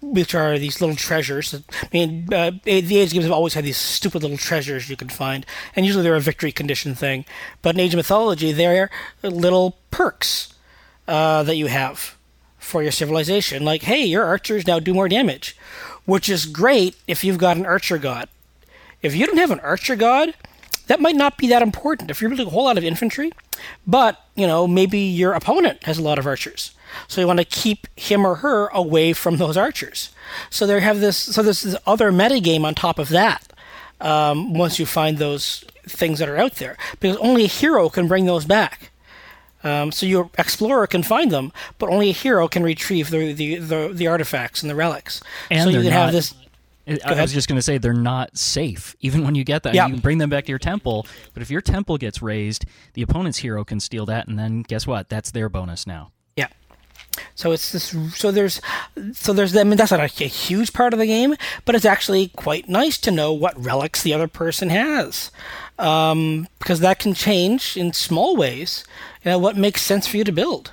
[0.00, 1.54] which are these little treasures.
[1.54, 5.08] I mean, uh, the Age games have always had these stupid little treasures you can
[5.08, 7.24] find, and usually they're a victory condition thing.
[7.62, 8.90] But in Age of Mythology, they're
[9.22, 10.54] little perks
[11.06, 12.16] uh, that you have
[12.58, 13.64] for your civilization.
[13.64, 15.56] Like, hey, your archers now do more damage,
[16.04, 18.28] which is great if you've got an archer god.
[19.02, 20.34] If you don't have an archer god,
[20.86, 22.10] that might not be that important.
[22.10, 23.32] If you're building a whole lot of infantry,
[23.86, 26.72] but you know maybe your opponent has a lot of archers,
[27.06, 30.10] so you want to keep him or her away from those archers.
[30.50, 31.16] So they have this.
[31.16, 33.44] So there's this other meta game on top of that.
[34.00, 38.06] Um, once you find those things that are out there, because only a hero can
[38.06, 38.90] bring those back.
[39.64, 43.56] Um, so your explorer can find them, but only a hero can retrieve the the,
[43.56, 45.20] the, the artifacts and the relics.
[45.50, 46.34] And so you can not, have this.
[47.04, 48.96] I was just going to say they're not safe.
[49.00, 49.86] Even when you get that, Yeah.
[49.86, 51.06] you can bring them back to your temple.
[51.34, 54.86] But if your temple gets razed, the opponent's hero can steal that, and then guess
[54.86, 55.08] what?
[55.08, 56.12] That's their bonus now.
[57.34, 57.94] So it's this.
[58.14, 58.60] So there's,
[59.12, 59.56] so there's.
[59.56, 62.68] I mean, that's not a, a huge part of the game, but it's actually quite
[62.68, 65.30] nice to know what relics the other person has,
[65.78, 68.84] um, because that can change in small ways.
[69.24, 70.72] You know what makes sense for you to build.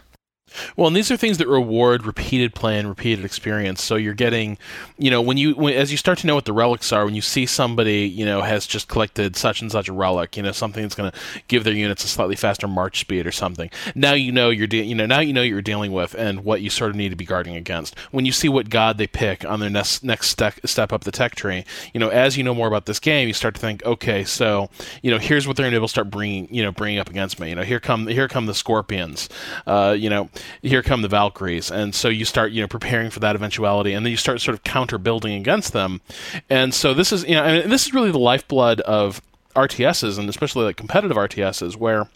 [0.75, 3.83] Well, and these are things that reward repeated play and repeated experience.
[3.83, 4.57] So you're getting,
[4.97, 7.15] you know, when you when, as you start to know what the relics are, when
[7.15, 10.51] you see somebody, you know, has just collected such and such a relic, you know,
[10.51, 13.69] something that's going to give their units a slightly faster march speed or something.
[13.93, 16.61] Now you know you're, de- you know, now you know you're dealing with and what
[16.61, 17.97] you sort of need to be guarding against.
[18.11, 21.11] When you see what god they pick on their next next step step up the
[21.11, 23.85] tech tree, you know, as you know more about this game, you start to think,
[23.85, 24.69] okay, so
[25.01, 26.99] you know, here's what they're going to be able to start bringing, you know, bringing
[26.99, 27.49] up against me.
[27.49, 29.29] You know, here come here come the scorpions.
[29.67, 30.29] Uh, you know,
[30.61, 34.05] here come the Valkyries, and so you start you know preparing for that eventuality, and
[34.05, 36.01] then you start sort of counter building against them,
[36.49, 39.21] and so this is you know and this is really the lifeblood of
[39.55, 42.07] RTSs and especially like competitive RTSs where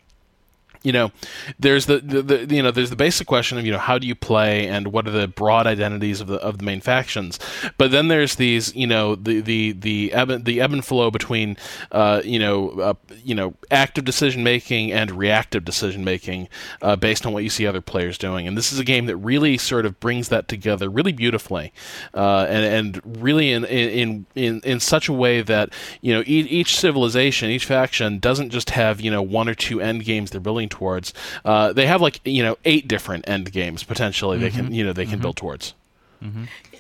[0.82, 1.12] you know
[1.60, 4.08] there's the, the, the you know there's the basic question of you know how do
[4.08, 7.40] you play and what are the broad identities of the of the main factions?
[7.78, 11.58] But then there's these you know the the the ebb the ebb and flow between
[11.92, 16.48] uh, you know uh, you know active decision making and reactive decision making
[16.82, 18.48] uh, based on what you see other players doing.
[18.48, 21.74] And this is a game that really sort of brings that together really beautifully
[22.14, 26.48] uh, and and really in in in in such a way that you know each,
[26.50, 30.40] each civilization each faction doesn't just have you know one or two end games they're
[30.40, 31.14] building towards.
[31.44, 34.94] Uh, they have like you know eight different end games potentially they can you know
[34.94, 35.74] they can build towards.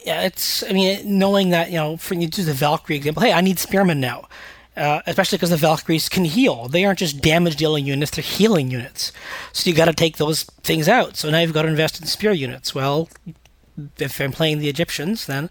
[0.06, 0.64] Yeah, it's.
[0.64, 3.24] I mean, knowing that you know, for you do the Valkyrie example.
[3.24, 4.28] Hey, I need spearmen now.
[4.78, 6.70] Uh, especially because the Valkyries can heal.
[6.70, 9.12] They aren't just damage dealing units; they're healing units.
[9.52, 11.18] So you got to take those things out.
[11.18, 12.74] So now you've got to invest in spear units.
[12.74, 13.10] Well,
[13.98, 15.50] if I'm playing the Egyptians, then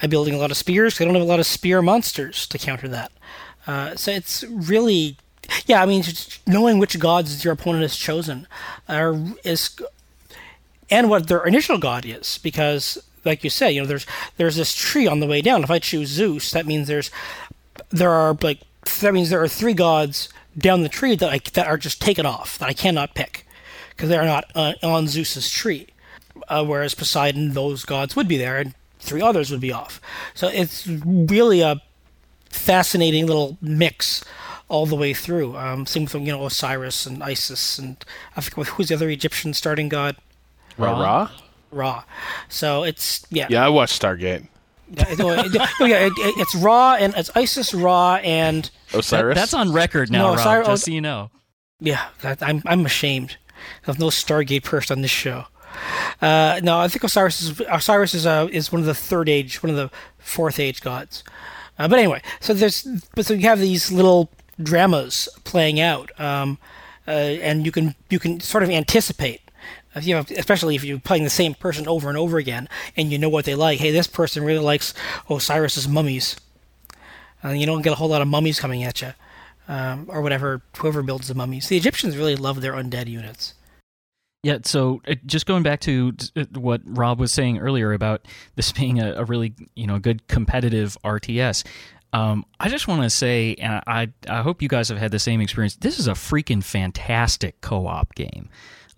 [0.00, 1.00] I'm building a lot of spears.
[1.00, 3.12] I don't have a lot of spear monsters to counter that.
[3.66, 5.16] Uh, so it's really,
[5.66, 5.82] yeah.
[5.82, 6.02] I mean,
[6.46, 8.46] knowing which gods your opponent has chosen
[8.88, 9.78] uh, is
[10.92, 14.74] and what their initial god is because like you say, you know there's there's this
[14.74, 17.10] tree on the way down if i choose zeus that means there's
[17.90, 18.60] there are like
[19.00, 22.26] that means there are three gods down the tree that I, that are just taken
[22.26, 23.46] off that i cannot pick
[23.90, 25.86] because they're not uh, on zeus's tree
[26.48, 30.00] uh, whereas poseidon those gods would be there and three others would be off
[30.34, 31.80] so it's really a
[32.50, 34.24] fascinating little mix
[34.72, 38.04] all the way through um, same with you know osiris and isis and
[38.36, 40.16] i forget who's the other egyptian starting god
[40.78, 41.30] Ra Ra?
[41.70, 42.04] Raw.
[42.48, 43.46] So it's yeah.
[43.50, 44.46] Yeah, I watched Stargate.
[44.90, 49.34] Yeah, it- it- oh, yeah, it- it- it's Raw and it's Isis Raw and Osiris.
[49.36, 51.30] That's on record now, No, Rob, just so you know.
[51.80, 52.08] yeah.
[52.22, 53.36] That, I'm I'm ashamed
[53.86, 55.44] of no Stargate person on this show.
[56.20, 59.62] Uh, no, I think Osiris is Osiris is uh, is one of the third age,
[59.62, 61.24] one of the fourth age gods.
[61.78, 64.30] Uh, but anyway, so there's but so you have these little
[64.62, 66.58] dramas playing out, um,
[67.06, 69.40] uh, and you can you can sort of anticipate.
[69.94, 73.12] If you have, especially if you're playing the same person over and over again, and
[73.12, 73.78] you know what they like.
[73.78, 74.94] Hey, this person really likes
[75.28, 76.36] Osiris's mummies,
[77.42, 79.12] and you don't get a whole lot of mummies coming at you,
[79.68, 80.62] um, or whatever.
[80.78, 83.54] Whoever builds the mummies, the Egyptians really love their undead units.
[84.44, 88.72] Yeah, so uh, just going back to uh, what Rob was saying earlier about this
[88.72, 91.64] being a, a really you know good competitive RTS.
[92.12, 95.18] Um, I just want to say, and I I hope you guys have had the
[95.18, 95.76] same experience.
[95.76, 98.48] This is a freaking fantastic co-op game.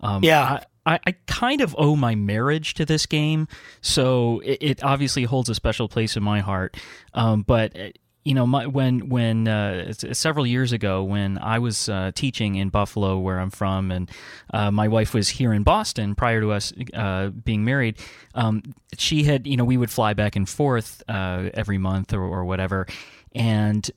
[0.01, 0.61] Um, Yeah.
[0.87, 3.47] I, I kind of owe my marriage to this game,
[3.81, 6.77] so it, it obviously holds a special place in my heart.
[7.15, 7.89] Um, but uh,
[8.25, 12.69] you know, my, when when uh, several years ago, when I was uh, teaching in
[12.69, 14.11] Buffalo, where I'm from, and
[14.51, 17.99] uh, my wife was here in Boston prior to us uh, being married,
[18.33, 18.63] um,
[18.97, 22.43] she had you know we would fly back and forth uh, every month or, or
[22.43, 22.87] whatever,
[23.33, 23.89] and.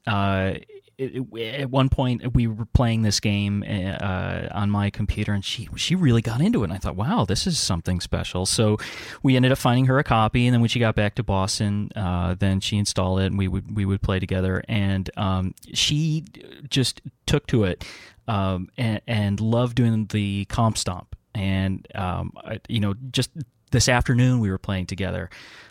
[0.98, 5.44] It, it- at one point we were playing this game uh, on my computer and
[5.44, 8.46] she she really got into it and I thought wow this is something special.
[8.46, 8.78] So
[9.22, 11.90] we ended up finding her a copy and then when she got back to Boston
[11.94, 16.24] uh, then she installed it and we would we would play together and um, she
[16.68, 17.84] just took to it
[18.26, 23.30] um, and, and loved doing the comp stomp and um, I- you know just
[23.70, 25.30] this afternoon we were playing together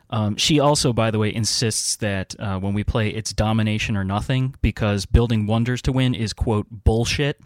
[0.10, 4.03] um, she also, by the way, insists that uh, when we play, it's domination or
[4.03, 7.39] nothing because building wonders to win is quote bullshit.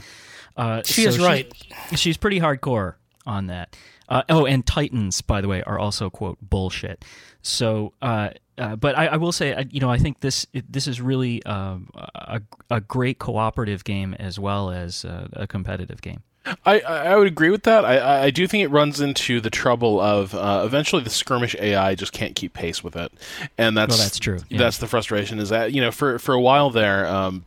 [0.56, 1.52] Uh, She so is right.
[1.96, 2.96] She's pretty hardcore
[3.26, 3.76] on that.
[4.10, 7.06] Uh, oh, and Titans, by the way, are also quote bullshit.
[7.42, 10.88] So, uh, uh, but I, I will say, I, you know, I think this this
[10.88, 16.22] is really um, a, a great cooperative game as well as uh, a competitive game.
[16.66, 17.86] I, I would agree with that.
[17.86, 21.94] I, I do think it runs into the trouble of uh, eventually the skirmish AI
[21.94, 23.12] just can't keep pace with it,
[23.58, 24.40] and that's well, that's true.
[24.50, 24.58] Yeah.
[24.58, 25.40] That's the frustration.
[25.40, 27.46] Is that you know for for a while there, um,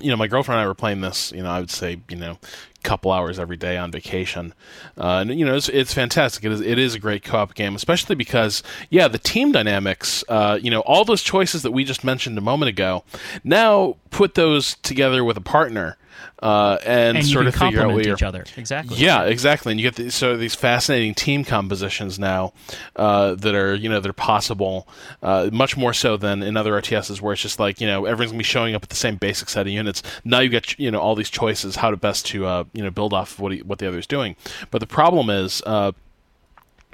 [0.00, 1.32] you know, my girlfriend and I were playing this.
[1.32, 2.38] You know, I would say you know
[2.86, 4.54] couple hours every day on vacation.
[4.96, 6.44] Uh, and you know, it's, it's fantastic.
[6.44, 10.24] It is it is a great co-op game, especially because yeah, the team dynamics.
[10.28, 13.02] Uh, you know, all those choices that we just mentioned a moment ago.
[13.42, 15.98] Now put those together with a partner
[16.42, 18.44] uh, and, and sort of figure out each other.
[18.56, 18.96] Exactly.
[18.96, 19.72] Yeah, exactly.
[19.72, 22.52] And you get these, sort of these fascinating team compositions now
[22.96, 24.86] uh, that are you know that are possible,
[25.22, 28.32] uh, much more so than in other RTSs where it's just like you know everyone's
[28.32, 30.02] gonna be showing up at the same basic set of units.
[30.24, 32.90] Now you get you know all these choices how to best to uh, you know
[32.90, 34.36] build off what he, what the other is doing.
[34.70, 35.92] But the problem is uh,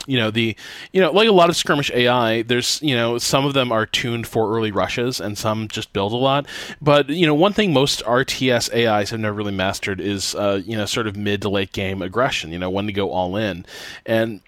[0.07, 0.57] you know the
[0.93, 3.87] you know like a lot of skirmish AI there's you know some of them are
[3.87, 6.47] tuned for early rushes and some just build a lot.
[6.81, 10.77] But you know one thing most RTS AIs have never really mastered is uh, you
[10.77, 13.67] know sort of mid to late game aggression you know when to go all in.
[14.07, 14.41] And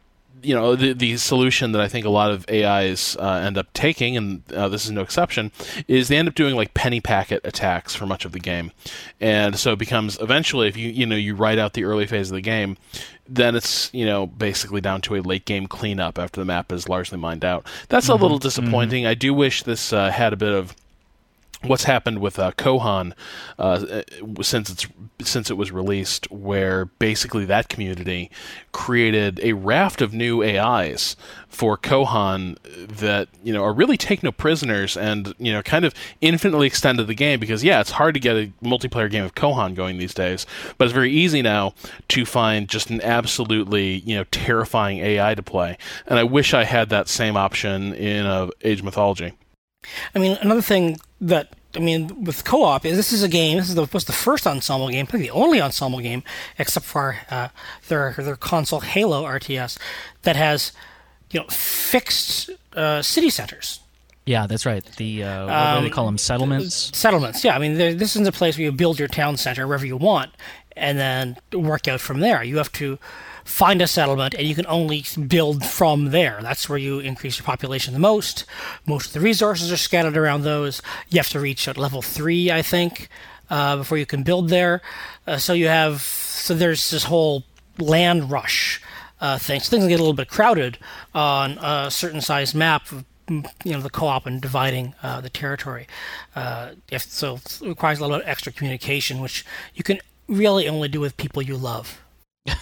[0.45, 3.73] you know the the solution that I think a lot of AIs uh, end up
[3.73, 5.51] taking, and uh, this is no exception,
[5.89, 8.71] is they end up doing like penny packet attacks for much of the game,
[9.21, 12.31] and so it becomes eventually if you you know you write out the early phase
[12.31, 12.77] of the game,
[13.29, 16.89] then it's you know basically down to a late game cleanup after the map is
[16.89, 17.67] largely mined out.
[17.89, 18.21] That's mm-hmm.
[18.21, 19.05] a little disappointing.
[19.05, 19.11] Mm-hmm.
[19.11, 20.75] I do wish this uh, had a bit of
[21.65, 23.13] what's happened with uh, Kohan
[23.59, 24.03] uh,
[24.43, 24.87] since it's
[25.23, 28.31] since it was released, where basically that community
[28.73, 31.17] created a raft of new AIs
[31.49, 32.57] for Kohan
[32.89, 37.07] that you know are really take no prisoners and you know kind of infinitely extended
[37.07, 40.15] the game because yeah, it's hard to get a multiplayer game of Kohan going these
[40.15, 40.47] days,
[40.79, 41.75] but it's very easy now
[42.09, 46.65] to find just an absolutely you know terrifying AI to play, and I wish I
[46.65, 49.33] had that same option in uh, Age of Mythology.
[50.15, 53.59] I mean, another thing that I mean with co-op is this is a game.
[53.59, 56.23] This is the, was the first ensemble game, probably the only ensemble game,
[56.59, 57.49] except for uh,
[57.89, 59.79] their their console Halo RTS
[60.23, 60.73] that has
[61.31, 63.81] you know fixed uh, city centers.
[64.27, 64.85] Yeah, that's right.
[64.97, 66.17] The uh, what um, do they call them?
[66.19, 66.97] Settlements.
[66.97, 67.45] Settlements.
[67.45, 69.99] Yeah, I mean, this is a place where you build your town center wherever you
[69.99, 70.31] want,
[70.77, 72.43] and then work out from there.
[72.43, 72.99] You have to
[73.45, 76.39] find a settlement and you can only build from there.
[76.43, 78.45] That's where you increase your population the most.
[78.87, 80.83] Most of the resources are scattered around those.
[81.11, 83.09] You have to reach at level three, I think,
[83.51, 84.83] uh, before you can build there.
[85.27, 87.45] Uh, so you have so there's this whole
[87.79, 88.81] land rush
[89.21, 89.61] uh, thing.
[89.61, 90.79] So things get a little bit crowded
[91.15, 92.89] on a certain size map
[93.29, 95.87] you know the co-op and dividing uh, the territory.
[96.37, 101.01] Uh, if, so it requires a little extra communication, which you can really only do
[101.01, 102.04] with people you love.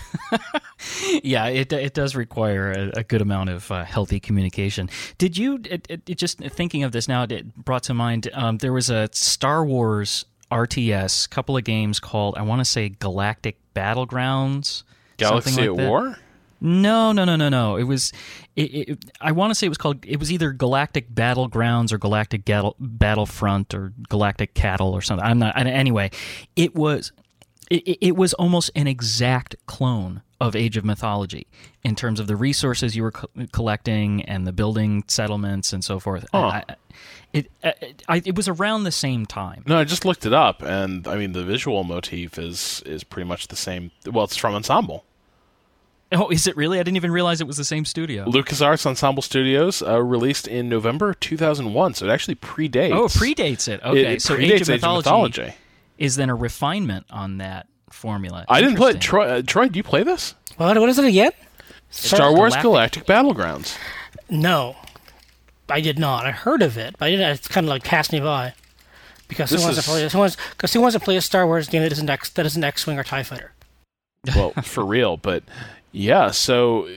[1.23, 4.89] yeah, it it does require a, a good amount of uh, healthy communication.
[5.19, 7.25] Did you it, it, just thinking of this now?
[7.25, 12.37] It brought to mind um, there was a Star Wars RTS couple of games called
[12.37, 14.85] I want to say Galactic Battlegrounds,
[15.17, 16.17] Galaxy like at War.
[16.65, 17.75] No, no, no, no, no.
[17.75, 18.13] It was.
[18.55, 20.07] It, it, I want to say it was called.
[20.07, 25.27] It was either Galactic Battlegrounds or Galactic Battlefront or Galactic Cattle or something.
[25.27, 25.57] I'm not.
[25.57, 26.13] Anyway,
[26.55, 27.11] it was
[27.73, 31.47] it, it was almost an exact clone of Age of Mythology
[31.85, 36.01] in terms of the resources you were co- collecting and the building settlements and so
[36.01, 36.27] forth.
[36.33, 36.39] Huh.
[36.47, 36.65] I,
[37.33, 39.63] it, it, I, it was around the same time.
[39.67, 43.29] No, I just looked it up, and I mean the visual motif is is pretty
[43.29, 43.91] much the same.
[44.05, 45.05] Well, it's from Ensemble.
[46.15, 46.79] Oh, is it really?
[46.79, 48.27] I didn't even realize it was the same studio.
[48.27, 52.93] LucasArts Ensemble Studios uh, released in November 2001, so it actually predates.
[52.93, 53.83] Oh, it predates it.
[53.83, 55.55] Okay, it so predates Age of Mythology, Age of Mythology
[55.99, 58.45] is then a refinement on that formula.
[58.49, 59.01] I didn't play it.
[59.01, 60.35] Troy, uh, Troy, do you play this?
[60.57, 60.79] What?
[60.79, 61.33] What is it again?
[61.91, 63.77] Star Wars Galactic, Galactic Battlegrounds.
[64.31, 64.77] No,
[65.69, 66.27] I did not.
[66.27, 67.31] I heard of it, but I didn't.
[67.31, 68.55] It's kind of like passed me by
[69.29, 69.85] because who wants, is...
[69.85, 72.09] to play, who, wants, cause who wants to play a Star Wars game that isn't
[72.09, 73.53] X, that isn't X-wing or Tie Fighter.
[74.37, 75.43] Well, for real, but
[75.91, 76.31] yeah.
[76.31, 76.89] So,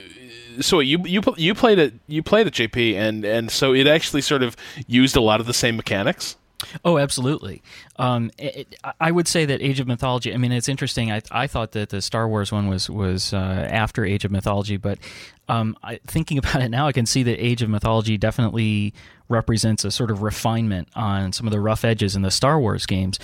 [0.62, 4.22] so you you you played it you played it, JP, and and so it actually
[4.22, 6.36] sort of used a lot of the same mechanics.
[6.84, 7.62] Oh, absolutely.
[7.98, 10.34] Um, it, I would say that Age of Mythology.
[10.34, 11.12] I mean, it's interesting.
[11.12, 14.78] I, I thought that the Star Wars one was was uh, after Age of Mythology,
[14.78, 15.00] but
[15.48, 18.94] um, I, thinking about it now, I can see that Age of Mythology definitely
[19.28, 22.86] represents a sort of refinement on some of the rough edges in the Star Wars
[22.86, 23.20] games.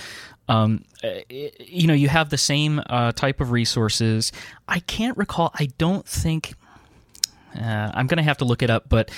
[0.48, 4.32] Um, it, you know, you have the same uh, type of resources.
[4.68, 5.50] I can't recall.
[5.54, 6.54] I don't think.
[7.56, 9.10] Uh, I'm going to have to look it up, but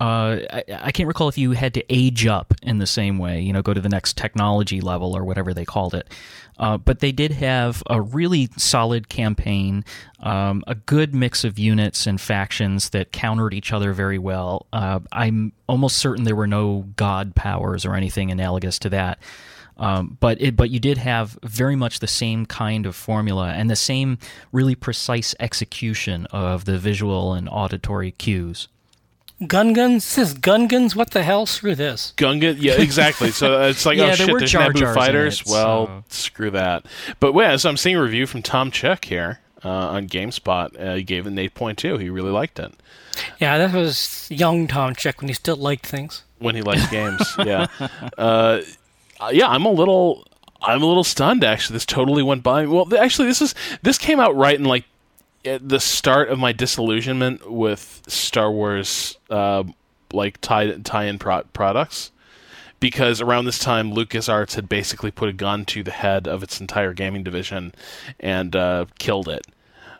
[0.00, 3.40] uh, I, I, can't recall if you had to age up in the same way,
[3.40, 6.06] you know, go to the next technology level or whatever they called it.
[6.56, 9.84] Uh, but they did have a really solid campaign,
[10.20, 14.66] um, a good mix of units and factions that countered each other very well.
[14.72, 19.18] Uh, I'm almost certain there were no god powers or anything analogous to that.
[19.78, 23.68] Um, but it, but you did have very much the same kind of formula and
[23.68, 24.18] the same
[24.52, 28.68] really precise execution of the visual and auditory cues.
[29.42, 30.14] Gungans?
[30.14, 30.96] This is Gungans?
[30.96, 31.46] What the hell?
[31.46, 32.12] Screw this.
[32.16, 33.30] Gungan, yeah, exactly.
[33.30, 35.40] So it's like, Yeah, oh there shit, were there's Jar Naboo fighters.
[35.42, 36.86] it, well, so- screw that.
[37.20, 40.80] But yeah, so I'm seeing a review from Tom Chick here uh, on GameSpot.
[40.80, 42.00] Uh, he gave it an 8.2.
[42.00, 42.72] He really liked it
[43.38, 46.22] Yeah, that was young Tom Chick when he still liked things.
[46.40, 47.34] when he liked games.
[47.44, 47.66] Yeah,
[48.16, 48.62] uh,
[49.32, 49.48] yeah.
[49.48, 50.26] I'm a little,
[50.62, 51.44] I'm a little stunned.
[51.44, 52.66] Actually, this totally went by.
[52.66, 54.84] Well, actually, this is this came out right in like
[55.48, 59.64] at the start of my disillusionment with Star Wars, uh,
[60.12, 62.10] like tie tie-in pro- products.
[62.80, 66.60] Because around this time, LucasArts had basically put a gun to the head of its
[66.60, 67.74] entire gaming division
[68.20, 69.44] and uh, killed it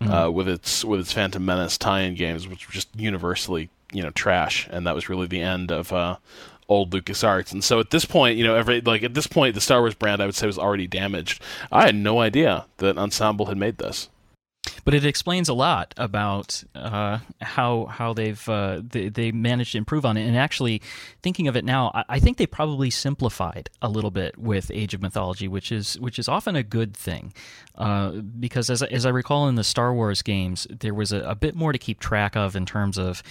[0.00, 4.10] uh, with its with its Phantom Menace tie-in games, which were just universally you know
[4.10, 6.16] trash, and that was really the end of uh,
[6.68, 7.52] old LucasArts.
[7.52, 9.94] And so at this point, you know, every like at this point, the Star Wars
[9.94, 11.42] brand I would say was already damaged.
[11.72, 14.08] I had no idea that Ensemble had made this.
[14.84, 19.78] But it explains a lot about uh, how how they've uh, they, they managed to
[19.78, 20.26] improve on it.
[20.26, 20.82] And actually,
[21.22, 24.94] thinking of it now, I, I think they probably simplified a little bit with Age
[24.94, 27.32] of Mythology, which is which is often a good thing,
[27.76, 31.34] uh, because as as I recall in the Star Wars games, there was a, a
[31.34, 33.22] bit more to keep track of in terms of.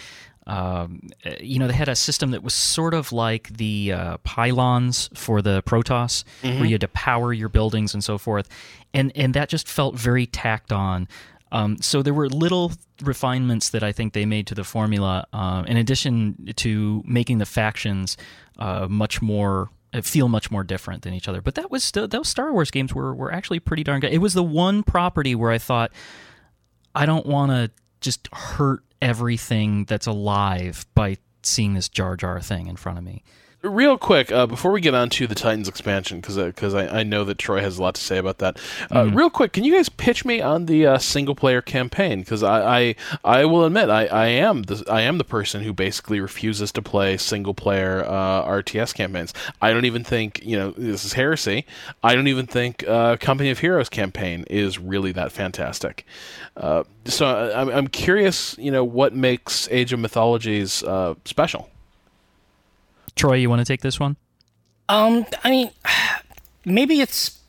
[0.48, 4.18] Um, uh, you know, they had a system that was sort of like the uh,
[4.24, 8.48] pylons for the Protoss, where you had to power your buildings and so forth,
[8.94, 11.08] and and that just felt very tacked on.
[11.52, 12.72] Um, so there were little
[13.02, 17.46] refinements that I think they made to the formula, uh, in addition to making the
[17.46, 18.18] factions
[18.58, 21.42] uh, much more uh, feel much more different than each other.
[21.42, 24.14] But that was still, those Star Wars games were were actually pretty darn good.
[24.14, 25.92] It was the one property where I thought
[26.96, 27.72] I don't want to
[28.02, 33.24] just hurt everything that's alive by seeing this Jar Jar thing in front of me.
[33.68, 37.04] Real quick, uh, before we get on to the Titans expansion, because because I, I
[37.04, 38.58] know that Troy has a lot to say about that.
[38.94, 42.20] Uh, Real quick, can you guys pitch me on the uh, single player campaign?
[42.20, 45.74] Because I, I I will admit I, I am the I am the person who
[45.74, 49.34] basically refuses to play single player uh, RTS campaigns.
[49.62, 51.66] I don't even think you know this is heresy.
[52.04, 56.06] I don't even think uh, Company of Heroes campaign is really that fantastic.
[56.56, 61.70] Uh, so I, I'm I'm curious, you know, what makes Age of Mythologies uh, special.
[63.18, 64.16] Troy, you want to take this one?
[64.90, 65.72] Um, I mean,
[66.66, 67.40] maybe it's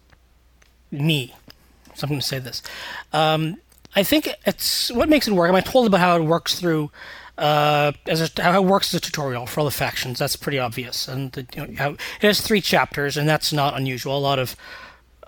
[0.91, 1.35] me.
[1.95, 2.63] So I'm going to say this.
[3.13, 3.59] Um,
[3.97, 5.53] I think it's what makes it work.
[5.53, 6.91] I I told about how it works through,
[7.37, 10.19] uh, as a, how it works as a tutorial for all the factions.
[10.19, 13.77] That's pretty obvious, and the, you know, how, it has three chapters, and that's not
[13.77, 14.17] unusual.
[14.17, 14.55] A lot of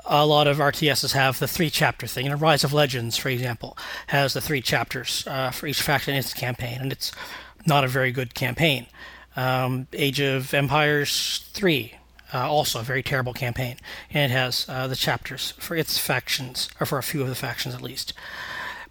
[0.05, 2.27] a lot of RTSs have the three chapter thing.
[2.27, 3.77] You know, Rise of Legends, for example,
[4.09, 7.13] has the three chapters uh, for each faction in its campaign, and it's
[7.67, 8.87] not a very good campaign.
[9.41, 11.95] Um, Age of Empires 3,
[12.35, 13.77] uh, also a very terrible campaign,
[14.11, 17.35] and it has uh, the chapters for its factions, or for a few of the
[17.35, 18.13] factions at least.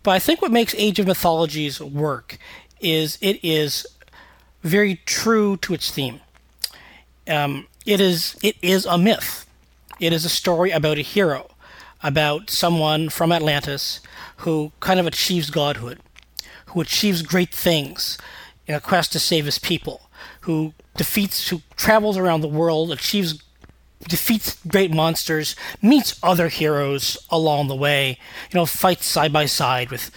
[0.02, 2.40] But I think what makes Age of Mythologies work
[2.82, 3.86] is it is
[4.64, 6.20] very true to its theme.
[7.28, 9.46] Um, it is it is a myth.
[10.00, 11.52] It is a story about a hero,
[12.02, 14.00] about someone from Atlantis
[14.38, 16.00] who kind of achieves godhood,
[16.68, 18.18] who achieves great things
[18.66, 20.09] in a quest to save his people,
[20.42, 23.42] who defeats, who travels around the world, achieves,
[24.08, 28.18] defeats great monsters, meets other heroes along the way,
[28.52, 30.12] you know, fights side by side with.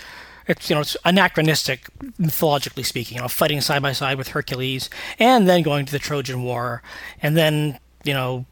[0.49, 1.87] It's you know it's anachronistic
[2.19, 6.01] mythologically speaking, you know, fighting side by side with Hercules, and then going to the
[6.01, 6.83] Trojan War,
[7.23, 8.45] and then you know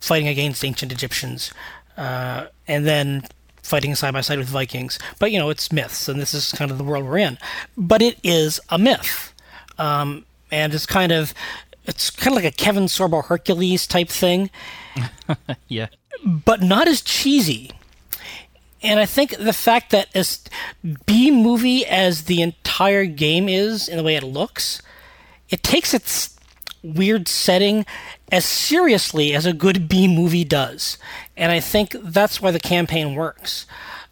[0.00, 1.52] fighting against ancient Egyptians,
[1.96, 3.26] uh, and then
[3.66, 4.98] fighting side by side with Vikings.
[5.18, 7.38] But you know, it's myths, and this is kind of the world we're in.
[7.76, 9.34] But it is a myth,
[9.78, 11.34] um, and it's kind of
[11.84, 14.50] it's kind of like a Kevin Sorbo Hercules type thing,
[15.68, 15.86] Yeah.
[16.24, 17.70] but not as cheesy.
[18.82, 20.40] And I think the fact that as
[21.06, 24.82] B movie as the entire game is in the way it looks,
[25.48, 26.36] it takes its
[26.82, 27.86] weird setting
[28.30, 30.98] as seriously as a good B movie does.
[31.36, 33.66] And I think that's why the campaign works.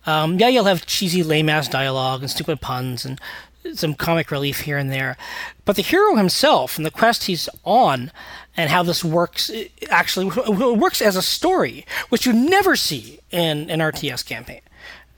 [0.06, 3.20] Um, yeah, you'll have cheesy, lame ass dialogue and stupid puns and
[3.72, 5.16] some comic relief here and there.
[5.64, 8.12] But the hero himself and the quest he's on
[8.56, 9.50] and how this works
[9.88, 14.60] actually works as a story, which you never see in an RTS campaign.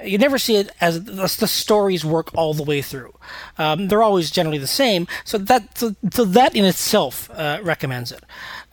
[0.04, 3.14] You never see it as the, stories work all the way through.
[3.56, 8.12] Um, they're always generally the same, so that so, so that in itself uh, recommends
[8.12, 8.22] it.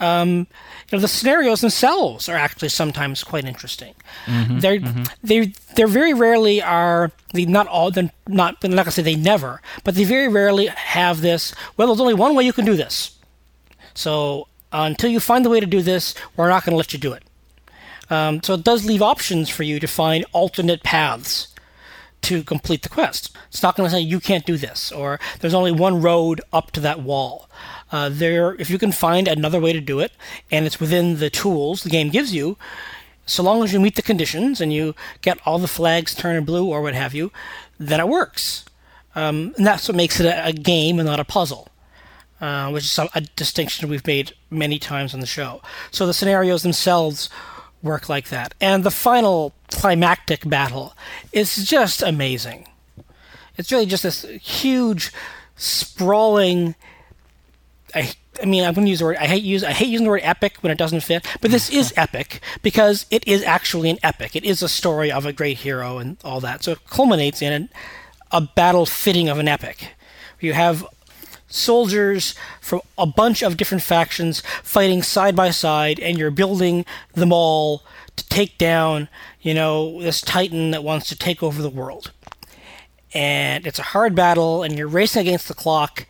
[0.01, 0.47] Um,
[0.93, 3.93] know, the scenarios themselves are actually sometimes quite interesting.
[4.59, 4.79] they're
[5.23, 9.15] they they very rarely are they not all they're not I'm not gonna say they
[9.15, 11.53] never, but they very rarely have this.
[11.77, 13.17] Well, there's only one way you can do this.
[13.93, 16.93] So uh, until you find the way to do this, we're not going to let
[16.93, 17.23] you do it.
[18.09, 21.52] Um, so it does leave options for you to find alternate paths
[22.23, 23.35] to complete the quest.
[23.49, 26.71] It's not going to say you can't do this or there's only one road up
[26.71, 27.49] to that wall.
[27.91, 30.11] Uh, there, if you can find another way to do it
[30.49, 32.57] and it's within the tools the game gives you,
[33.25, 36.67] so long as you meet the conditions and you get all the flags turned blue
[36.67, 37.31] or what have you,
[37.79, 38.65] then it works.
[39.15, 41.69] Um, and that's what makes it a, a game and not a puzzle.
[42.41, 45.61] Uh, which is a, a distinction we've made many times on the show.
[45.91, 47.29] So the scenarios themselves
[47.81, 48.53] work like that.
[48.59, 50.93] And the final climactic battle
[51.31, 52.67] is just amazing.
[53.57, 55.11] It's really just this huge,
[55.55, 56.75] sprawling.
[57.93, 59.17] I, I mean, I'm going to use the word.
[59.17, 59.63] I hate use.
[59.63, 61.25] I hate using the word epic when it doesn't fit.
[61.41, 64.35] But this is epic because it is actually an epic.
[64.35, 66.63] It is a story of a great hero and all that.
[66.63, 67.69] So it culminates in
[68.31, 69.89] a, a battle fitting of an epic.
[70.39, 70.85] You have
[71.47, 77.31] soldiers from a bunch of different factions fighting side by side, and you're building them
[77.31, 77.83] all
[78.15, 79.07] to take down,
[79.43, 82.11] you know, this titan that wants to take over the world.
[83.13, 86.07] And it's a hard battle, and you're racing against the clock,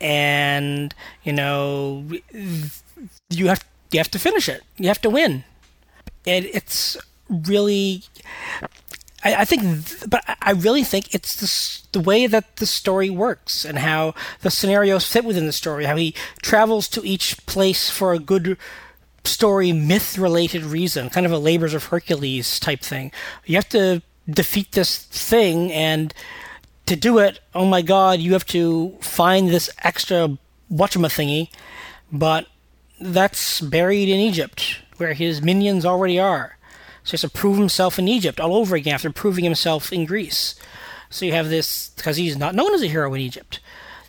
[0.00, 2.06] and you know,
[3.30, 4.62] you have you have to finish it.
[4.76, 5.42] You have to win.
[6.26, 6.96] And it's
[7.28, 8.04] really
[9.24, 14.14] I, think, but I really think it's the way that the story works and how
[14.42, 18.58] the scenarios fit within the story, how he travels to each place for a good
[19.24, 23.12] story myth related reason, kind of a labors of Hercules type thing.
[23.46, 26.12] You have to defeat this thing and
[26.86, 30.36] to do it, oh my god, you have to find this extra
[30.70, 31.50] whatchama thingy,
[32.12, 32.46] but
[33.00, 36.56] that's buried in Egypt, where his minions already are.
[37.02, 40.04] So he has to prove himself in Egypt all over again after proving himself in
[40.04, 40.54] Greece.
[41.10, 43.60] So you have this because he's not known as a hero in Egypt.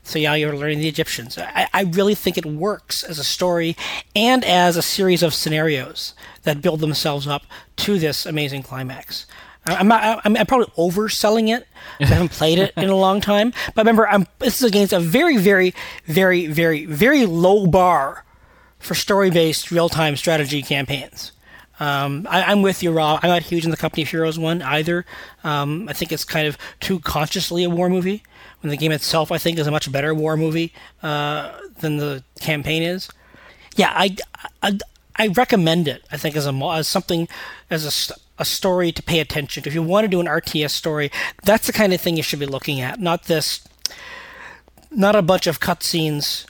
[0.05, 1.37] So yeah, you're learning the Egyptians.
[1.37, 3.75] I, I really think it works as a story
[4.15, 7.43] and as a series of scenarios that build themselves up
[7.77, 9.25] to this amazing climax.
[9.65, 11.67] I'm, I'm, I'm probably overselling it.
[11.99, 13.51] I haven't played it in a long time.
[13.73, 15.73] But remember, I'm, this is against a very, very,
[16.05, 18.25] very, very, very low bar
[18.77, 21.31] for story-based real-time strategy campaigns.
[21.79, 23.19] Um, I, am with you, Rob.
[23.23, 25.03] I'm not huge in the Company of Heroes one either.
[25.43, 28.23] Um, I think it's kind of too consciously a war movie.
[28.65, 31.51] When the game itself, I think, is a much better war movie uh,
[31.81, 33.07] than the campaign is.
[33.75, 34.15] Yeah, I,
[34.63, 34.79] I,
[35.17, 36.03] I recommend it.
[36.11, 37.27] I think as a as something
[37.69, 39.69] as a, a story to pay attention to.
[39.69, 41.11] If you want to do an RTS story,
[41.43, 42.99] that's the kind of thing you should be looking at.
[42.99, 43.67] Not this,
[44.89, 46.47] not a bunch of cutscenes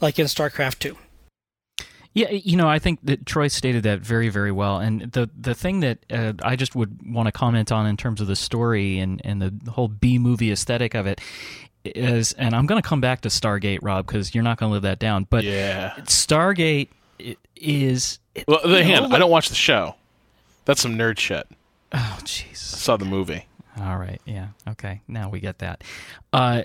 [0.00, 0.98] like in StarCraft Two.
[2.14, 4.78] Yeah, you know, I think that Troy stated that very, very well.
[4.78, 8.20] And the the thing that uh, I just would want to comment on in terms
[8.20, 11.20] of the story and, and the whole B movie aesthetic of it
[11.84, 14.72] is, and I'm going to come back to Stargate, Rob, because you're not going to
[14.74, 15.26] live that down.
[15.28, 15.94] But yeah.
[16.02, 16.88] Stargate
[17.56, 18.20] is.
[18.46, 19.96] Well, the hand, I don't watch the show.
[20.66, 21.48] That's some nerd shit.
[21.92, 22.56] Oh, jeez.
[22.56, 23.46] Saw the movie.
[23.80, 24.20] All right.
[24.24, 24.48] Yeah.
[24.68, 25.00] Okay.
[25.08, 25.82] Now we get that.
[26.32, 26.62] Uh,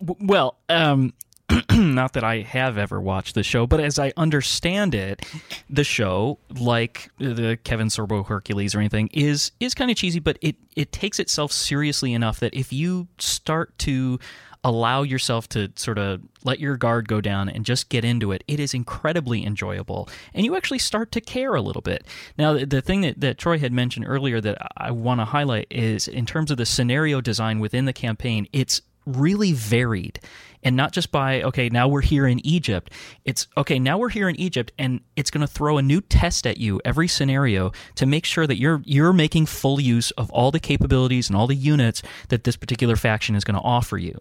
[0.00, 1.14] well, um,
[1.72, 5.24] not that I have ever watched the show, but as I understand it,
[5.68, 10.38] the show, like the Kevin Sorbo Hercules or anything, is is kind of cheesy, but
[10.40, 14.18] it it takes itself seriously enough that if you start to
[14.64, 18.44] allow yourself to sort of let your guard go down and just get into it,
[18.46, 20.08] it is incredibly enjoyable.
[20.34, 22.06] And you actually start to care a little bit.
[22.38, 25.66] Now, the, the thing that, that Troy had mentioned earlier that I want to highlight
[25.70, 30.20] is in terms of the scenario design within the campaign, it's really varied
[30.62, 32.92] and not just by okay now we're here in egypt.
[33.24, 36.46] It's okay now we're here in egypt and it's going to throw a new test
[36.46, 40.50] at you every scenario to make sure that you're you're making full use of all
[40.50, 44.18] the capabilities and all the units that this particular faction is going to offer you.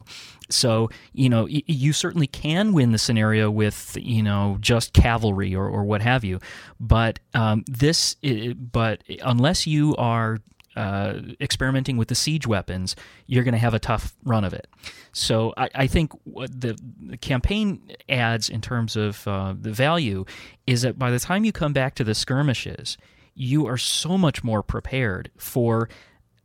[0.49, 5.55] So you know y- you certainly can win the scenario with you know just cavalry
[5.55, 6.39] or, or what have you
[6.79, 8.15] but um, this
[8.55, 10.39] but unless you are
[10.75, 12.95] uh, experimenting with the siege weapons,
[13.27, 14.67] you're going to have a tough run of it.
[15.11, 20.25] So I, I think the, the, campaign adds in terms of uh, the value
[20.65, 22.97] is that by the time you come back to the skirmishes,
[23.35, 25.89] you are so much more prepared for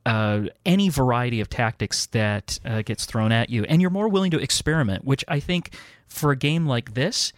[0.05, 4.31] uh, any variety of tactics that uh, gets thrown at you, and you're more willing
[4.31, 5.05] to experiment.
[5.05, 5.75] Which I think
[6.07, 7.33] for a game like this,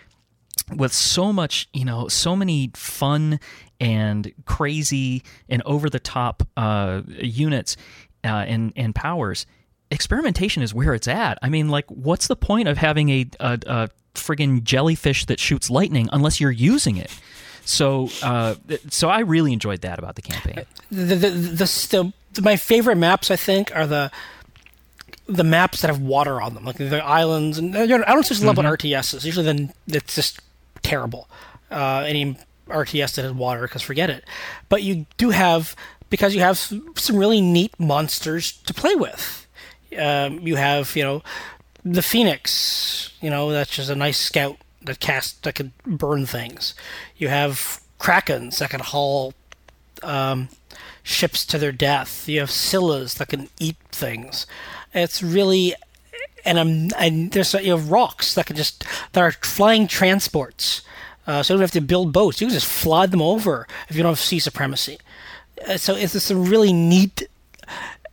[0.74, 3.40] with so much, you know, so many fun
[3.80, 7.76] and crazy and over the top uh, units
[8.24, 9.46] uh, and and powers,
[9.90, 11.38] experimentation is where it's at.
[11.42, 15.70] I mean, like, what's the point of having a, a, a friggin' jellyfish that shoots
[15.70, 17.10] lightning unless you're using it?
[17.64, 18.54] So, uh,
[18.88, 20.64] so I really enjoyed that about the campaign.
[20.90, 24.10] The, the, the, the, my favorite maps, I think, are the
[25.28, 27.58] the maps that have water on them, like the islands.
[27.58, 28.66] And I don't just love mm-hmm.
[28.66, 29.24] RTSs.
[29.24, 30.40] Usually, then it's just
[30.82, 31.28] terrible.
[31.70, 32.38] Uh, any
[32.68, 34.24] RTS that has water, because forget it.
[34.68, 35.74] But you do have
[36.10, 39.46] because you have some really neat monsters to play with.
[39.98, 41.22] Um, you have you know
[41.84, 46.74] the Phoenix, you know that's just a nice scout that cast that can burn things.
[47.16, 49.34] You have Krakens that can haul
[50.02, 50.48] um,
[51.02, 52.28] ships to their death.
[52.28, 54.46] You have Scyllas that can eat things.
[54.94, 55.74] It's really
[56.44, 60.82] and I'm and there's you have Rocs that can just that are flying transports.
[61.28, 62.40] Uh, so you don't have to build boats.
[62.40, 64.98] You can just flood them over if you don't have sea supremacy.
[65.68, 67.28] Uh, so it's just a really neat,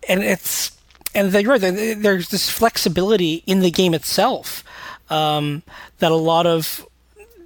[0.09, 0.77] and it's
[1.15, 1.61] and you're right.
[1.61, 4.65] There's this flexibility in the game itself
[5.09, 5.63] um,
[5.99, 6.85] that a lot of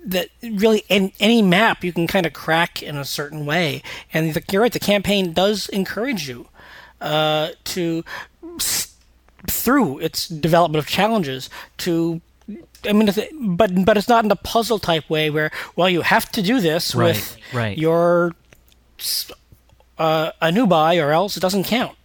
[0.05, 3.83] that really in any map you can kind of crack in a certain way.
[4.11, 4.73] And the, you're right.
[4.73, 6.47] The campaign does encourage you
[6.99, 8.03] uh, to
[9.47, 11.47] through its development of challenges
[11.77, 12.21] to
[12.87, 13.11] I mean,
[13.55, 16.61] but but it's not in a puzzle type way where well you have to do
[16.61, 17.77] this right, with right.
[17.77, 18.33] your
[19.97, 21.95] uh, Anubai or else it doesn't count.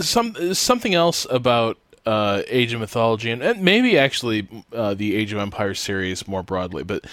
[0.00, 5.32] Some something else about uh, Age of Mythology and, and maybe actually uh, the Age
[5.32, 7.04] of Empires series more broadly, but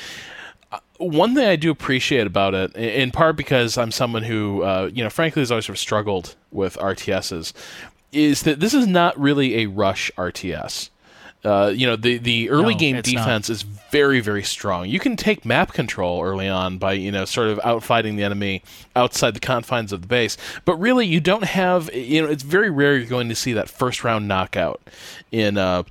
[0.71, 4.89] uh, one thing I do appreciate about it, in part because I'm someone who, uh,
[4.93, 7.53] you know, frankly has always sort of struggled with RTSs,
[8.11, 10.89] is that this is not really a rush RTS.
[11.43, 13.53] Uh, you know, the the early no, game defense not.
[13.53, 14.89] is very very strong.
[14.89, 18.61] You can take map control early on by you know sort of outfighting the enemy
[18.95, 22.69] outside the confines of the base, but really you don't have you know it's very
[22.69, 24.81] rare you're going to see that first round knockout
[25.31, 25.83] in uh,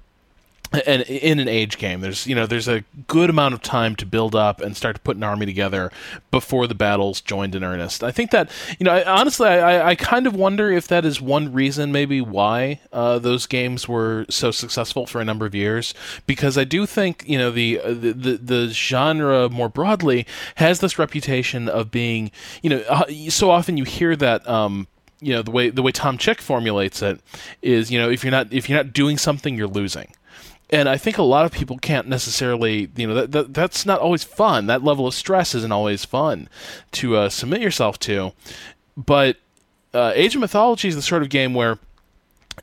[0.87, 4.05] and in an age game there's you know there's a good amount of time to
[4.05, 5.91] build up and start to put an army together
[6.31, 8.05] before the battles joined in earnest.
[8.05, 11.21] I think that you know I, honestly I, I kind of wonder if that is
[11.21, 15.95] one reason maybe why uh, those games were so successful for a number of years
[16.27, 20.81] because i do think you know the, uh, the, the the genre more broadly has
[20.81, 22.31] this reputation of being
[22.62, 24.87] you know uh, so often you hear that um,
[25.21, 27.21] you know the way the way Tom Chick formulates it
[27.62, 30.12] is you know if you're not if you're not doing something you're losing
[30.71, 34.01] and I think a lot of people can't necessarily, you know, that, that that's not
[34.01, 34.66] always fun.
[34.66, 36.49] That level of stress isn't always fun
[36.93, 38.33] to uh, submit yourself to.
[38.97, 39.37] But
[39.95, 41.79] uh, Age of Mythology is the sort of game where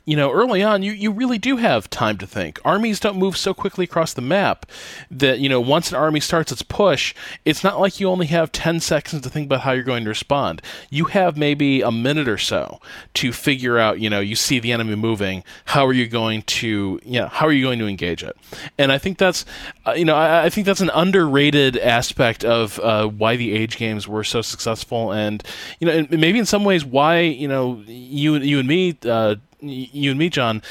[0.05, 2.59] you know, early on, you, you really do have time to think.
[2.65, 4.65] Armies don't move so quickly across the map
[5.09, 7.13] that, you know, once an army starts its push,
[7.45, 10.09] it's not like you only have 10 seconds to think about how you're going to
[10.09, 10.61] respond.
[10.89, 12.79] You have maybe a minute or so
[13.15, 16.99] to figure out, you know, you see the enemy moving, how are you going to,
[17.03, 18.35] you know, how are you going to engage it?
[18.77, 19.45] And I think that's,
[19.85, 23.77] uh, you know, I, I, think that's an underrated aspect of uh, why the age
[23.77, 25.43] games were so successful and,
[25.79, 29.35] you know, and maybe in some ways why, you know, you, you and me, uh,
[29.59, 30.61] you and me, John,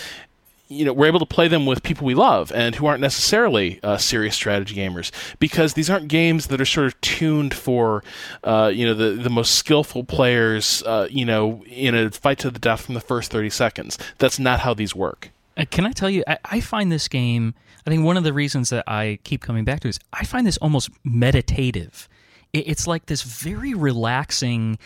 [0.68, 3.80] you know, we're able to play them with people we love and who aren't necessarily
[3.82, 8.02] uh, serious strategy gamers because these aren't games that are sort of tuned for,
[8.44, 12.50] uh, you know, the the most skillful players, uh, you know, in a fight to
[12.50, 13.98] the death from the first thirty seconds.
[14.18, 15.30] That's not how these work.
[15.56, 16.24] Uh, can I tell you?
[16.26, 17.54] I, I find this game.
[17.86, 20.46] I think one of the reasons that I keep coming back to is I find
[20.46, 22.08] this almost meditative.
[22.52, 24.78] It, it's like this very relaxing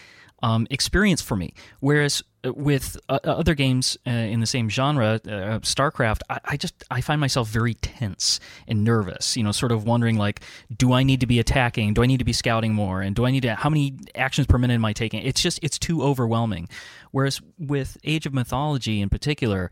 [0.43, 1.55] um, experience for me.
[1.81, 2.23] Whereas
[2.57, 6.85] with uh, uh, other games uh, in the same genre, uh, StarCraft, I, I, just
[6.91, 9.37] I find myself very tense and nervous.
[9.37, 10.41] You know, sort of wondering like,
[10.75, 11.95] do I need to be attacking?
[11.95, 13.03] Do I need to be scouting more?
[13.03, 13.55] And do I need to?
[13.55, 15.23] How many actions per minute am I taking?
[15.23, 16.69] It's just it's too overwhelming.
[17.11, 19.71] Whereas with Age of Mythology in particular,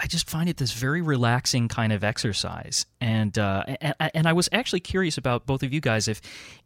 [0.00, 4.32] I just find it this very relaxing kind of exercise, and, uh, and and I
[4.32, 6.22] was actually curious about both of you guys if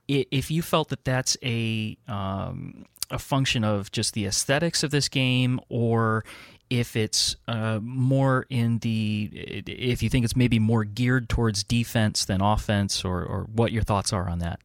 [0.06, 2.84] if you felt that that's a um,
[3.14, 6.24] a function of just the aesthetics of this game or
[6.68, 9.30] if it's uh, more in the
[9.66, 13.84] if you think it's maybe more geared towards defense than offense or, or what your
[13.84, 14.60] thoughts are on that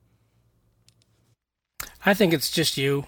[2.06, 3.06] i think it's just you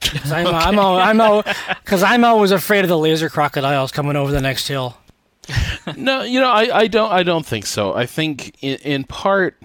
[0.00, 0.56] Cause I'm, okay.
[0.56, 4.68] I'm, I'm, I'm, because I'm always afraid of the laser crocodiles coming over the next
[4.68, 4.98] hill.
[5.96, 7.94] no, you know, I, I don't, I don't think so.
[7.94, 9.56] I think in, in part,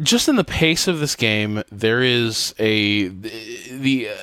[0.00, 3.32] just in the pace of this game, there is a the,
[3.70, 4.14] the uh,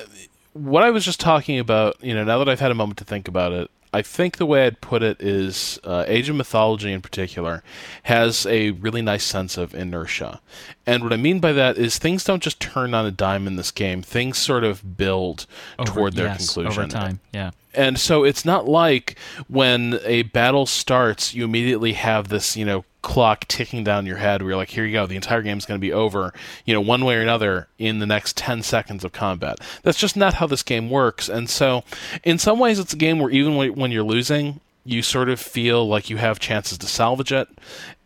[0.52, 1.96] what I was just talking about.
[2.02, 4.46] You know, now that I've had a moment to think about it, I think the
[4.46, 7.62] way I'd put it is uh, Age of Mythology in particular
[8.04, 10.40] has a really nice sense of inertia.
[10.84, 13.54] And what I mean by that is things don't just turn on a dime in
[13.54, 15.46] this game, things sort of build
[15.78, 16.82] over, toward their yes, conclusion.
[16.82, 17.52] Over time, yeah.
[17.76, 19.16] And so it's not like
[19.48, 24.40] when a battle starts, you immediately have this, you know, clock ticking down your head
[24.40, 26.32] where you're like, here you go, the entire game's going to be over,
[26.64, 29.58] you know, one way or another in the next 10 seconds of combat.
[29.82, 31.28] That's just not how this game works.
[31.28, 31.84] And so,
[32.22, 35.86] in some ways, it's a game where even when you're losing, you sort of feel
[35.86, 37.48] like you have chances to salvage it,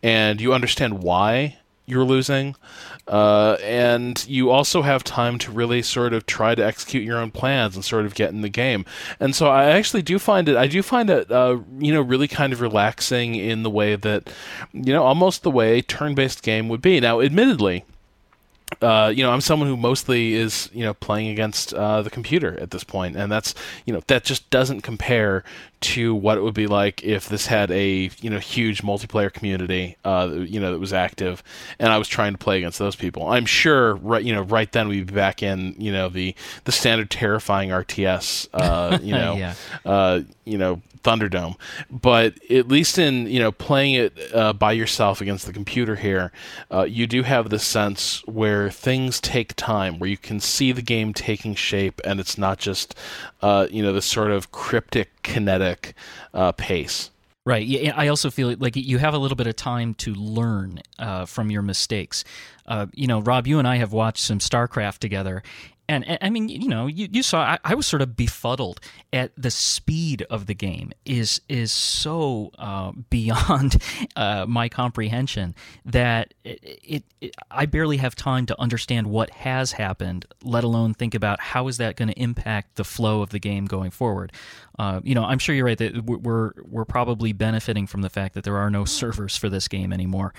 [0.03, 2.55] and you understand why you're losing.
[3.09, 7.31] Uh, and you also have time to really sort of try to execute your own
[7.31, 8.85] plans and sort of get in the game.
[9.19, 12.27] And so I actually do find it, I do find it, uh, you know, really
[12.27, 14.31] kind of relaxing in the way that,
[14.73, 16.99] you know, almost the way a turn based game would be.
[16.99, 17.83] Now, admittedly,
[18.81, 22.59] uh, you know, I'm someone who mostly is, you know, playing against uh, the computer
[22.59, 23.55] at this point, and that's,
[23.85, 25.43] you know, that just doesn't compare
[25.81, 29.95] to what it would be like if this had a, you know, huge multiplayer community,
[30.03, 31.41] uh, you know, that was active,
[31.79, 33.27] and I was trying to play against those people.
[33.29, 36.71] I'm sure, right, you know, right then we'd be back in, you know, the the
[36.71, 39.53] standard terrifying RTS, uh, you know, Yeah.
[39.85, 41.55] uh, you know, Thunderdome.
[41.89, 46.33] But at least in you know playing it uh, by yourself against the computer here,
[46.71, 50.81] uh, you do have this sense where things take time, where you can see the
[50.81, 52.95] game taking shape, and it's not just
[53.41, 55.93] uh, you know this sort of cryptic kinetic
[56.33, 57.11] uh, pace.
[57.45, 57.65] Right.
[57.65, 61.25] Yeah, I also feel like you have a little bit of time to learn uh,
[61.25, 62.23] from your mistakes.
[62.65, 65.41] Uh, you know, Rob, you and I have watched some StarCraft together.
[65.89, 68.79] And, and I mean, you know, you, you saw I, I was sort of befuddled
[69.11, 73.81] at the speed of the game is is so uh, beyond
[74.15, 79.71] uh, my comprehension that it, it, it I barely have time to understand what has
[79.71, 83.39] happened, let alone think about how is that going to impact the flow of the
[83.39, 84.31] game going forward.
[84.77, 88.35] Uh, you know, I'm sure you're right that we're we're probably benefiting from the fact
[88.35, 90.35] that there are no servers for this game anymore.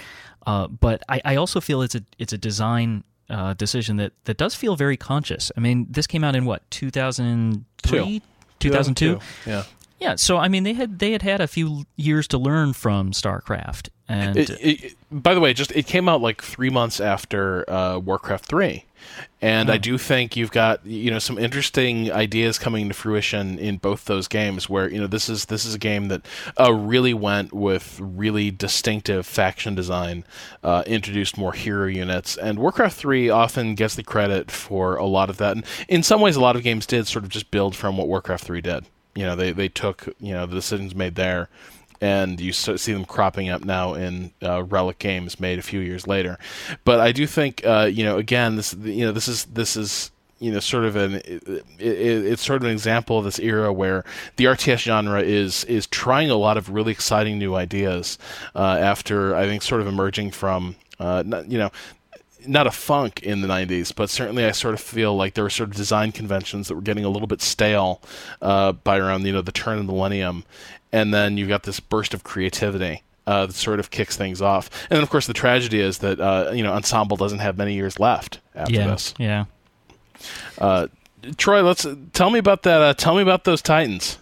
[0.46, 4.36] Uh, but I, I also feel it's a it's a design uh, decision that, that
[4.36, 5.50] does feel very conscious.
[5.56, 8.22] I mean, this came out in what 2003,
[8.58, 9.20] 2002.
[9.46, 9.62] Yeah.
[10.00, 13.12] Yeah, so I mean, they had they had had a few years to learn from
[13.12, 17.68] StarCraft, and It, it, by the way, just it came out like three months after
[17.70, 18.84] uh, Warcraft three,
[19.40, 23.76] and I do think you've got you know some interesting ideas coming to fruition in
[23.76, 24.68] both those games.
[24.68, 26.26] Where you know this is this is a game that
[26.58, 30.24] uh, really went with really distinctive faction design,
[30.64, 35.30] uh, introduced more hero units, and Warcraft three often gets the credit for a lot
[35.30, 35.56] of that.
[35.56, 38.08] And in some ways, a lot of games did sort of just build from what
[38.08, 38.86] Warcraft three did.
[39.14, 41.48] You know, they they took you know the decisions made there
[42.00, 46.06] and you see them cropping up now in uh, relic games made a few years
[46.06, 46.38] later.
[46.84, 50.10] But I do think, uh, you know, again, this you know this is this is
[50.38, 53.72] you know sort of an it, it, it's sort of an example of this era
[53.72, 54.04] where
[54.36, 58.18] the RTS genre is is trying a lot of really exciting new ideas
[58.54, 61.70] uh, after I think sort of emerging from uh, you know
[62.46, 65.50] not a funk in the 90s, but certainly I sort of feel like there were
[65.50, 68.00] sort of design conventions that were getting a little bit stale
[68.42, 70.44] uh, by around you know the turn of the millennium,
[70.92, 73.02] and then you've got this burst of creativity.
[73.26, 76.18] Uh, that sort of kicks things off, and then of course the tragedy is that
[76.18, 79.14] uh, you know Ensemble doesn't have many years left after yeah, this.
[79.18, 79.44] yeah.
[80.58, 80.88] Uh,
[81.36, 82.80] Troy, let's tell me about that.
[82.80, 84.18] Uh, tell me about those Titans.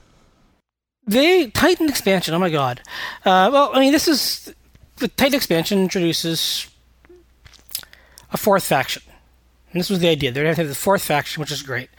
[1.06, 2.34] The Titan expansion.
[2.34, 2.82] Oh my god.
[3.24, 4.52] Uh, well, I mean, this is
[4.96, 6.68] the Titan expansion introduces
[8.32, 9.02] a fourth faction.
[9.72, 10.32] And this was the idea.
[10.32, 11.90] They're going to have the fourth faction, which is great.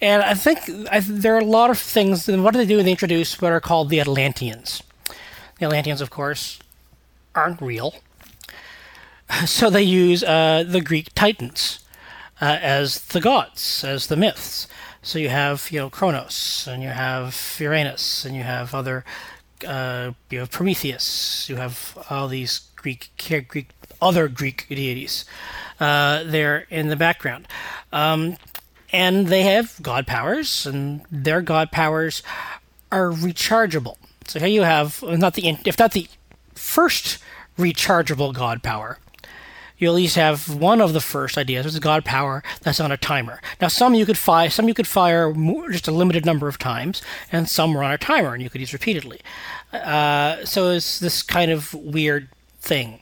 [0.00, 0.58] And I think
[0.90, 2.28] I, there are a lot of things.
[2.28, 2.82] And what do they do?
[2.82, 4.82] They introduce what are called the Atlanteans.
[5.58, 6.58] The Atlanteans, of course,
[7.34, 7.94] aren't real.
[9.46, 11.80] So they use uh, the Greek Titans
[12.42, 14.68] uh, as the gods, as the myths.
[15.00, 19.02] So you have, you know, Kronos, and you have Uranus, and you have other,
[19.66, 21.48] uh, you have Prometheus.
[21.48, 23.08] You have all these Greek,
[23.48, 23.70] Greek,
[24.00, 25.24] other Greek deities
[25.80, 27.48] uh, there in the background,
[27.92, 28.36] um,
[28.92, 32.22] and they have god powers, and their god powers
[32.92, 33.96] are rechargeable.
[34.26, 36.08] So here you have not the if not the
[36.54, 37.18] first
[37.58, 38.98] rechargeable god power,
[39.78, 42.92] you at least have one of the first ideas, which is god power that's on
[42.92, 43.40] a timer.
[43.60, 46.58] Now, some you could fire, some you could fire more, just a limited number of
[46.58, 47.02] times,
[47.32, 49.20] and some were on a timer and you could use repeatedly.
[49.72, 52.28] Uh, so it's this kind of weird
[52.60, 53.00] thing,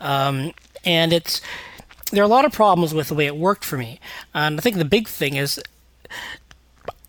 [0.00, 0.52] um,
[0.84, 1.40] and it's
[2.12, 4.00] there are a lot of problems with the way it worked for me.
[4.34, 5.60] And I think the big thing is.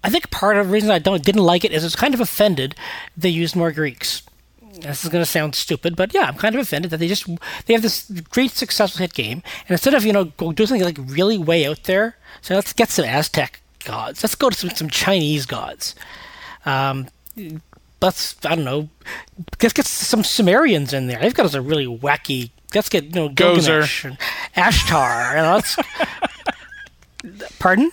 [0.03, 2.21] I think part of the reason I don't didn't like it is it's kind of
[2.21, 2.75] offended
[3.17, 4.21] they used more Greeks
[4.81, 7.27] this is going to sound stupid, but yeah, I'm kind of offended that they just
[7.65, 10.83] they have this great successful hit game, and instead of you know go do something
[10.83, 14.23] like really way out there, so let's get some Aztec gods.
[14.23, 15.95] Let's go to some, some Chinese gods.
[16.65, 17.07] Um,
[18.01, 18.89] let's I don't know,
[19.61, 21.19] let's get some Sumerians in there.
[21.19, 22.51] They've got a really wacky.
[22.75, 24.17] Let's get you know Gilgamesh and
[24.55, 25.31] Ashtar.
[25.31, 25.77] You know, let's,
[27.59, 27.89] pardon.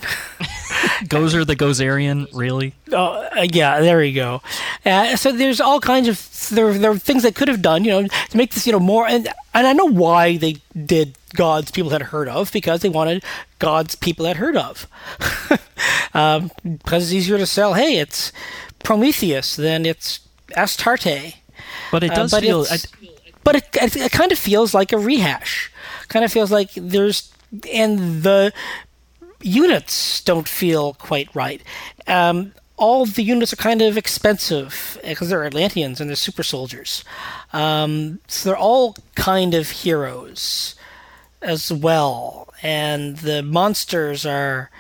[1.05, 2.75] Gozer the Gozerian, really?
[2.93, 4.43] Oh, uh, yeah, there you go.
[4.85, 7.91] Uh, so there's all kinds of there, there are things they could have done, you
[7.91, 9.07] know, to make this, you know, more.
[9.07, 13.23] And and I know why they did gods people had heard of because they wanted
[13.59, 14.87] gods people had heard of.
[16.15, 17.75] um, because it's easier to sell.
[17.75, 18.33] Hey, it's
[18.83, 20.21] Prometheus than it's
[20.57, 21.37] Astarte.
[21.91, 22.63] But it does uh, but feel.
[22.63, 22.87] it's-
[23.45, 25.71] but it, it, it kind of feels like a rehash
[26.09, 27.33] kind of feels like there's
[27.73, 28.53] and the
[29.41, 31.63] units don't feel quite right.
[32.07, 37.05] Um, all the units are kind of expensive because they're Atlanteans and they're super soldiers.
[37.53, 40.75] Um, so they're all kind of heroes
[41.41, 44.71] as well, and the monsters are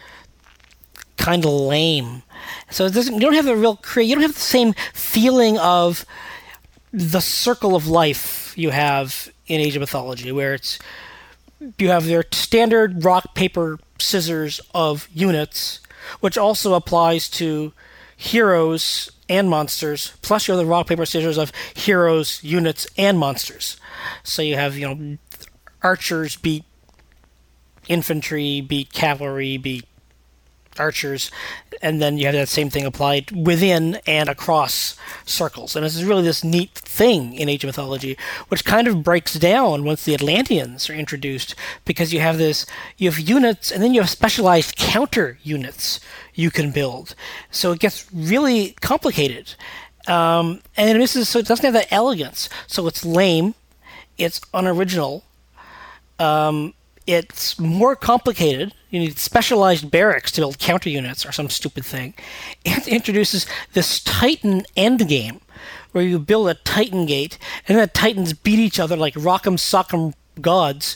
[1.16, 2.22] kind of lame.
[2.70, 3.14] So it doesn't.
[3.14, 3.80] You don't have the real.
[3.96, 6.04] You don't have the same feeling of
[6.92, 10.78] the circle of life you have in Age of Mythology, where it's
[11.78, 15.80] you have their standard rock paper scissors of units,
[16.20, 17.72] which also applies to
[18.16, 20.12] heroes and monsters.
[20.22, 23.76] Plus, you have the rock paper scissors of heroes, units, and monsters.
[24.22, 25.18] So you have you know
[25.82, 26.64] archers beat
[27.88, 29.84] infantry, beat cavalry, beat
[30.78, 31.30] archers,
[31.82, 35.76] and then you have that same thing applied within and across circles.
[35.76, 38.16] And this is really this neat thing in Age of Mythology,
[38.48, 41.54] which kind of breaks down once the Atlanteans are introduced,
[41.84, 42.66] because you have this,
[42.96, 46.00] you have units, and then you have specialized counter units
[46.34, 47.14] you can build.
[47.50, 49.54] So it gets really complicated.
[50.06, 53.54] Um, and this is so it doesn't have that elegance, so it's lame,
[54.18, 55.24] it's unoriginal.
[56.18, 56.74] Um,
[57.06, 58.72] it's more complicated.
[58.94, 62.14] You need specialized barracks to build counter units or some stupid thing.
[62.64, 65.40] It introduces this Titan endgame
[65.90, 67.36] where you build a Titan gate
[67.66, 70.94] and the Titans beat each other like rock'em sock'em gods,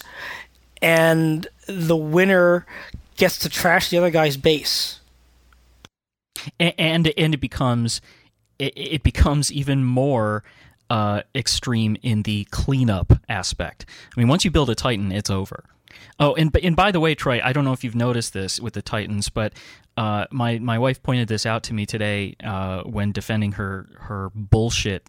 [0.81, 2.67] and the winner
[3.17, 5.01] gets to trash the other guy's base.
[6.61, 8.01] And and, and it becomes
[8.61, 10.45] it, it becomes even more
[10.89, 13.87] uh, extreme in the cleanup aspect.
[14.17, 15.65] I mean, once you build a Titan, it's over.
[16.21, 18.75] Oh, and and by the way, Troy, I don't know if you've noticed this with
[18.75, 19.53] the Titans, but
[19.97, 24.31] uh, my my wife pointed this out to me today uh, when defending her her
[24.35, 25.07] bullshit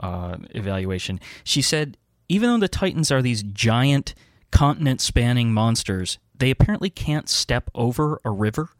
[0.00, 1.20] uh, evaluation.
[1.44, 1.96] She said
[2.28, 4.14] even though the Titans are these giant
[4.50, 8.70] continent spanning monsters, they apparently can't step over a river,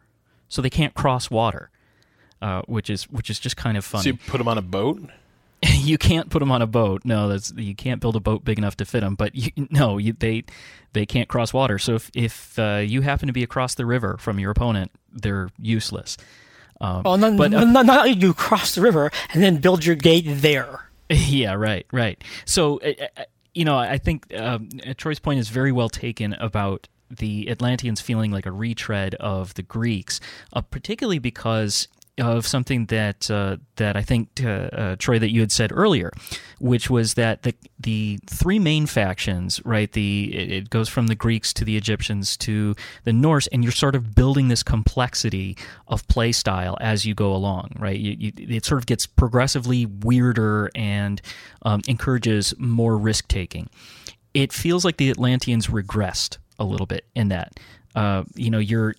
[0.49, 1.71] so they can't cross water,
[2.43, 4.03] uh, which is which is just kind of funny.
[4.03, 5.01] So you put them on a boat.
[5.75, 7.03] you can't put them on a boat.
[7.05, 9.15] No, that's you can't build a boat big enough to fit them.
[9.15, 10.45] But you, no, you, they
[10.93, 11.79] they can't cross water.
[11.79, 15.51] So if if uh, you happen to be across the river from your opponent, they're
[15.61, 16.17] useless.
[16.81, 19.97] Um, oh, no, but, uh, not, not you cross the river and then build your
[19.97, 20.85] gate there.
[21.11, 22.23] Yeah, right, right.
[22.45, 23.23] So uh, uh,
[23.55, 28.31] you know, I think um, Troy's point is very well taken about the Atlanteans feeling
[28.31, 30.21] like a retread of the Greeks,
[30.53, 31.89] uh, particularly because
[32.19, 36.11] of something that uh, that I think uh, uh, Troy that you had said earlier,
[36.59, 39.91] which was that the the three main factions, right?
[39.91, 43.95] The it goes from the Greeks to the Egyptians to the Norse, and you're sort
[43.95, 45.57] of building this complexity
[45.87, 47.99] of play style as you go along, right?
[47.99, 51.21] You, you, it sort of gets progressively weirder and
[51.63, 53.69] um, encourages more risk taking.
[54.35, 57.59] It feels like the Atlanteans regressed a little bit in that.
[57.99, 58.95] Uh, you know, you're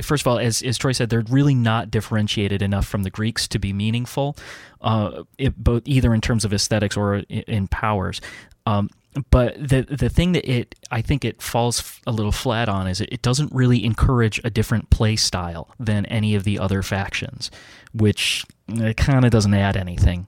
[0.00, 3.46] first of all, as as Troy said, they're really not differentiated enough from the Greeks
[3.48, 4.38] to be meaningful,
[4.80, 8.22] uh, it, both either in terms of aesthetics or in, powers.
[8.64, 8.88] Um,
[9.30, 13.02] but the the thing that it I think it falls a little flat on is
[13.02, 17.50] it, it doesn't really encourage a different play style than any of the other factions,
[17.92, 20.26] which it kind of doesn't add anything.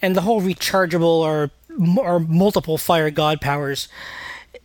[0.00, 1.50] And the whole rechargeable or
[1.98, 3.88] or multiple fire god powers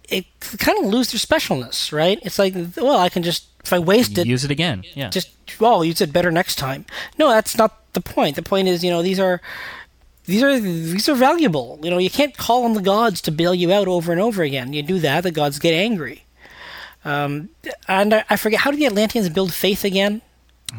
[0.09, 0.25] it
[0.57, 2.19] kind of lose their specialness, right?
[2.21, 4.83] It's like, well, I can just if I waste it, use it again.
[4.95, 5.09] Yeah.
[5.09, 5.29] Just
[5.59, 6.85] well, I'll use it better next time.
[7.17, 8.35] No, that's not the point.
[8.35, 9.41] The point is, you know, these are
[10.25, 11.79] these are these are valuable.
[11.83, 14.43] You know, you can't call on the gods to bail you out over and over
[14.43, 14.73] again.
[14.73, 16.23] You do that, the gods get angry.
[17.05, 17.49] Um,
[17.87, 20.21] and I, I, forget how do the Atlanteans build faith again?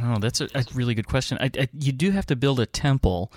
[0.02, 1.38] Oh, that's a, a really good question.
[1.40, 3.32] I, I, you do have to build a temple.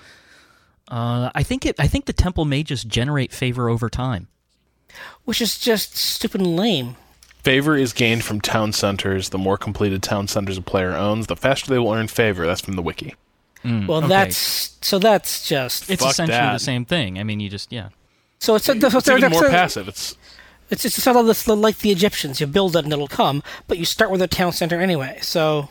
[0.90, 1.80] Uh, I think it.
[1.80, 4.28] I think the temple may just generate favor over time
[5.26, 6.96] which is just stupid and lame.
[7.44, 9.30] Favor is gained from town centers.
[9.30, 12.46] The more completed town centers a player owns, the faster they will earn favor.
[12.46, 13.16] That's from the wiki.
[13.64, 14.08] Mm, well, okay.
[14.08, 15.00] that's so.
[15.00, 16.54] That's just it's essentially that.
[16.54, 17.20] the same thing.
[17.20, 17.90] I mean, you just yeah.
[18.40, 19.88] So it's, a, it's even more passive.
[19.88, 20.18] It's
[20.72, 22.42] it's it's sort of this, like the Egyptians.
[22.42, 25.20] You build it and it'll come, but you start with a town center anyway.
[25.22, 25.70] So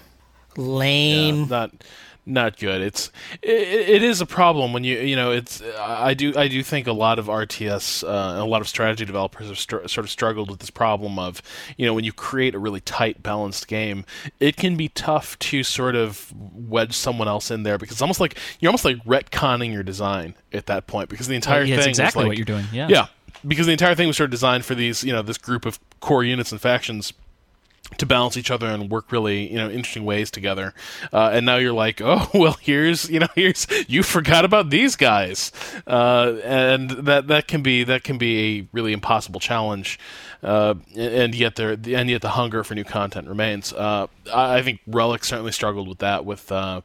[0.57, 1.41] lame.
[1.41, 1.73] Yeah, not
[2.31, 2.81] not good.
[2.81, 3.11] It's
[3.43, 6.86] it, it is a problem when you you know it's I do I do think
[6.86, 10.51] a lot of RTS uh, a lot of strategy developers have str- sort of struggled
[10.51, 11.43] with this problem of
[11.77, 14.05] you know when you create a really tight balanced game
[14.39, 18.20] it can be tough to sort of wedge someone else in there because it's almost
[18.20, 21.89] like you're almost like retconning your design at that point because the entire yeah, thing
[21.89, 23.07] exactly like, what you're doing yeah yeah
[23.47, 25.78] because the entire thing was sort of designed for these you know this group of
[26.01, 27.12] core units and factions
[27.99, 30.75] to balance each other and work really you know interesting ways together.
[31.12, 34.97] Uh, and now you're like oh well here's you know here's you forgot about these
[34.97, 35.53] guys.
[35.87, 39.99] Uh, and that that can be that can be a really impossible challenge.
[40.43, 43.73] Uh, and yet there and yet the hunger for new content remains.
[43.73, 46.81] Uh, I, think relic certainly struggled with that with uh,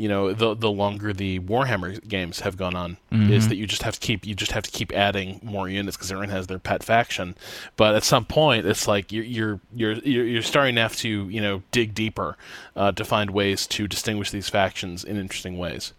[0.00, 3.30] you know the the longer the Warhammer games have gone on mm-hmm.
[3.30, 5.94] is that you just have to keep you just have to keep adding more units
[5.94, 7.34] because everyone has their pet faction.
[7.76, 11.42] But at some point, it's like you're you're you're you're starting to have to you
[11.42, 12.38] know dig deeper
[12.74, 15.92] uh, to find ways to distinguish these factions in interesting ways.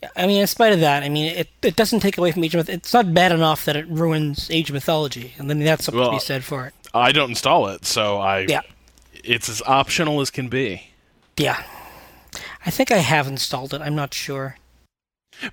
[0.00, 0.10] Yeah.
[0.14, 2.54] I mean, in spite of that, I mean, it, it doesn't take away from Age
[2.54, 2.68] of Myth.
[2.68, 6.10] It's not bad enough that it ruins Age of Mythology, and then that's something well,
[6.10, 6.74] to be said for it.
[6.94, 8.46] I don't install it, so I.
[8.48, 8.60] Yeah.
[9.24, 10.90] It's as optional as can be.
[11.36, 11.60] Yeah.
[12.64, 13.80] I think I have installed it.
[13.80, 14.56] I'm not sure.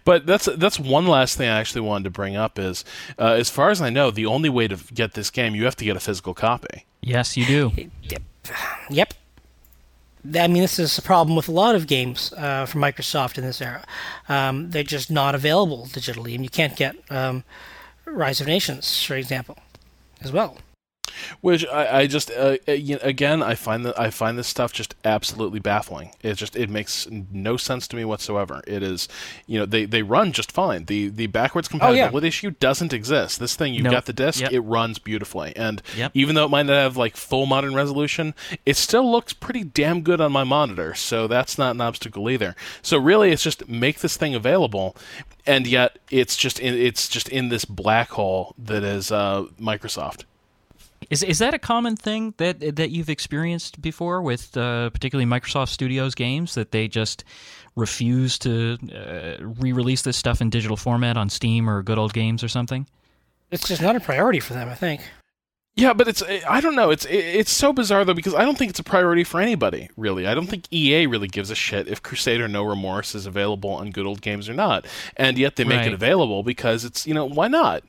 [0.04, 2.84] But that's that's one last thing I actually wanted to bring up is,
[3.20, 5.76] uh, as far as I know, the only way to get this game, you have
[5.76, 6.86] to get a physical copy.
[7.02, 7.72] Yes, you do.
[8.04, 8.22] Yep.
[8.90, 9.14] Yep.
[10.34, 13.44] I mean, this is a problem with a lot of games uh, from Microsoft in
[13.44, 13.84] this era.
[14.28, 17.44] Um, they're just not available digitally, and you can't get um,
[18.06, 19.58] Rise of Nations, for example,
[20.22, 20.58] as well.
[21.42, 22.72] Which I, I just uh, uh
[23.02, 26.12] again I find that I find this stuff just absolutely baffling.
[26.22, 28.62] It just it makes no sense to me whatsoever.
[28.68, 29.08] It is,
[29.48, 30.86] you know, they, they run just fine.
[30.86, 32.28] The the backwards compatibility oh, yeah.
[32.28, 33.40] issue doesn't exist.
[33.40, 33.94] This thing you've nope.
[33.94, 34.52] got the disc, yep.
[34.52, 36.12] it runs beautifully, and yep.
[36.14, 38.34] even though it might not have like full modern resolution,
[38.66, 40.94] it still looks pretty damn good on my monitor.
[40.94, 42.56] So that's not an obstacle either.
[42.82, 44.96] So really, it's just make this thing available,
[45.46, 50.24] and yet it's just in, it's just in this black hole that is uh, Microsoft.
[51.10, 55.70] Is is that a common thing that that you've experienced before with uh, particularly Microsoft
[55.70, 57.24] Studios games that they just
[57.76, 62.44] refuse to uh, re-release this stuff in digital format on Steam or Good Old Games
[62.44, 62.88] or something?
[63.52, 65.02] It's just not a priority for them, I think.
[65.76, 66.90] Yeah, but it's I don't know.
[66.90, 70.26] It's it's so bizarre though because I don't think it's a priority for anybody really.
[70.26, 73.92] I don't think EA really gives a shit if Crusader No Remorse is available on
[73.92, 74.86] Good Old Games or not,
[75.18, 75.88] and yet they make right.
[75.88, 77.84] it available because it's you know why not?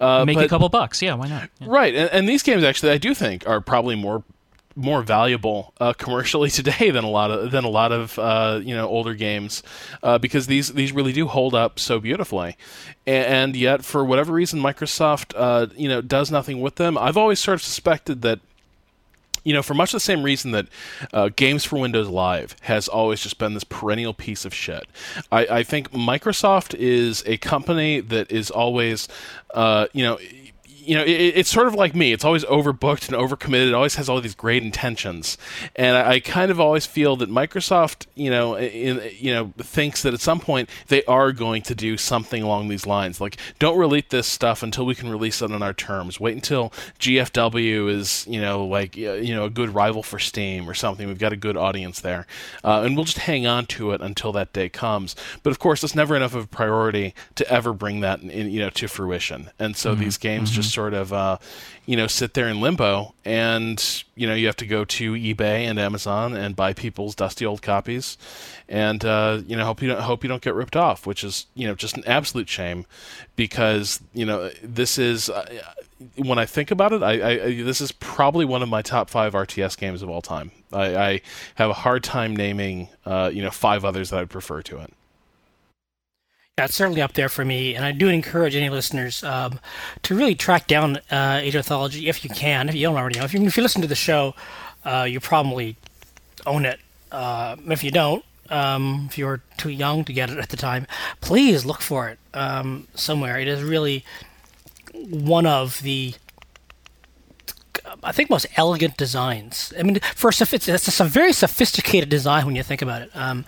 [0.00, 1.50] Uh, make but, a couple bucks, yeah, why not?
[1.60, 1.66] Yeah.
[1.68, 4.24] Right, and, and these games actually I do think are probably more
[4.76, 8.74] more valuable uh, commercially today than a lot of than a lot of uh, you
[8.74, 9.62] know older games
[10.02, 12.56] uh, because these these really do hold up so beautifully,
[13.06, 16.96] and, and yet for whatever reason Microsoft uh, you know does nothing with them.
[16.98, 18.40] I've always sort of suspected that.
[19.44, 20.66] You know, for much the same reason that
[21.12, 24.82] uh, Games for Windows Live has always just been this perennial piece of shit.
[25.30, 29.06] I, I think Microsoft is a company that is always,
[29.54, 30.18] uh, you know,
[30.86, 32.12] you know, it, it's sort of like me.
[32.12, 33.68] It's always overbooked and overcommitted.
[33.68, 35.36] It always has all these great intentions,
[35.74, 40.02] and I, I kind of always feel that Microsoft, you know, in, you know, thinks
[40.02, 43.20] that at some point they are going to do something along these lines.
[43.20, 46.20] Like, don't release this stuff until we can release it on our terms.
[46.20, 50.74] Wait until GFW is, you know, like you know, a good rival for Steam or
[50.74, 51.08] something.
[51.08, 52.26] We've got a good audience there,
[52.62, 55.16] uh, and we'll just hang on to it until that day comes.
[55.42, 58.60] But of course, it's never enough of a priority to ever bring that, in, you
[58.60, 59.50] know, to fruition.
[59.58, 60.02] And so mm-hmm.
[60.02, 60.56] these games mm-hmm.
[60.56, 61.38] just sort of uh,
[61.86, 65.64] you know sit there in limbo, and you know you have to go to eBay
[65.68, 68.18] and Amazon and buy people's dusty old copies,
[68.68, 71.46] and uh, you know hope you don't hope you don't get ripped off, which is
[71.54, 72.84] you know just an absolute shame,
[73.34, 75.30] because you know this is.
[75.30, 75.62] Uh,
[76.16, 79.32] when I think about it, I, I, this is probably one of my top five
[79.32, 80.50] RTS games of all time.
[80.70, 81.20] I, I
[81.54, 84.92] have a hard time naming, uh, you know, five others that I'd prefer to it.
[86.58, 89.60] It's certainly up there for me, and I do encourage any listeners um,
[90.04, 92.70] to really track down uh, Age of Mythology if you can.
[92.70, 94.34] If you don't already know, if you, if you listen to the show,
[94.82, 95.76] uh, you probably
[96.46, 96.80] own it.
[97.12, 100.86] Uh, if you don't, um, if you're too young to get it at the time,
[101.20, 103.38] please look for it um, somewhere.
[103.38, 104.02] It is really
[104.94, 106.14] one of the
[108.02, 109.74] I think most elegant designs.
[109.78, 113.10] I mean, first, it's, it's a very sophisticated design when you think about it.
[113.14, 113.44] Um,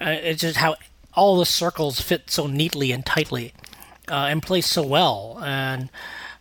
[0.00, 0.76] uh, it's just how
[1.14, 3.52] all the circles fit so neatly and tightly
[4.10, 5.90] uh, and play so well and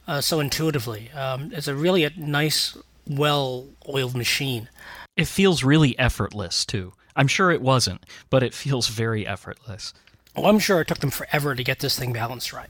[0.08, 1.12] uh, so intuitively.
[1.12, 2.78] Um, it's a really a nice,
[3.08, 4.70] well-oiled machine.
[5.16, 6.94] It feels really effortless too.
[7.16, 9.94] I'm sure it wasn't, but it feels very effortless.
[10.36, 12.70] Well, I'm sure it took them forever to get this thing balanced right,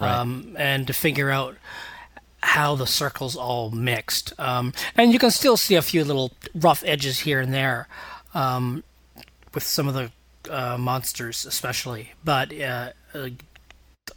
[0.00, 0.10] right.
[0.10, 1.56] Um, and to figure out
[2.42, 4.38] how the circles all mixed.
[4.38, 7.88] Um, and you can still see a few little rough edges here and there
[8.32, 8.84] um,
[9.52, 10.10] with some of the
[10.50, 13.28] uh, monsters, especially, but uh, uh,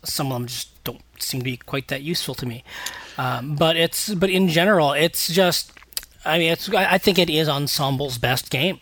[0.03, 2.63] some of them just don't seem to be quite that useful to me.
[3.17, 5.71] Um, but it's but in general, it's just.
[6.25, 6.69] I mean, it's.
[6.69, 8.79] I think it is Ensemble's best game.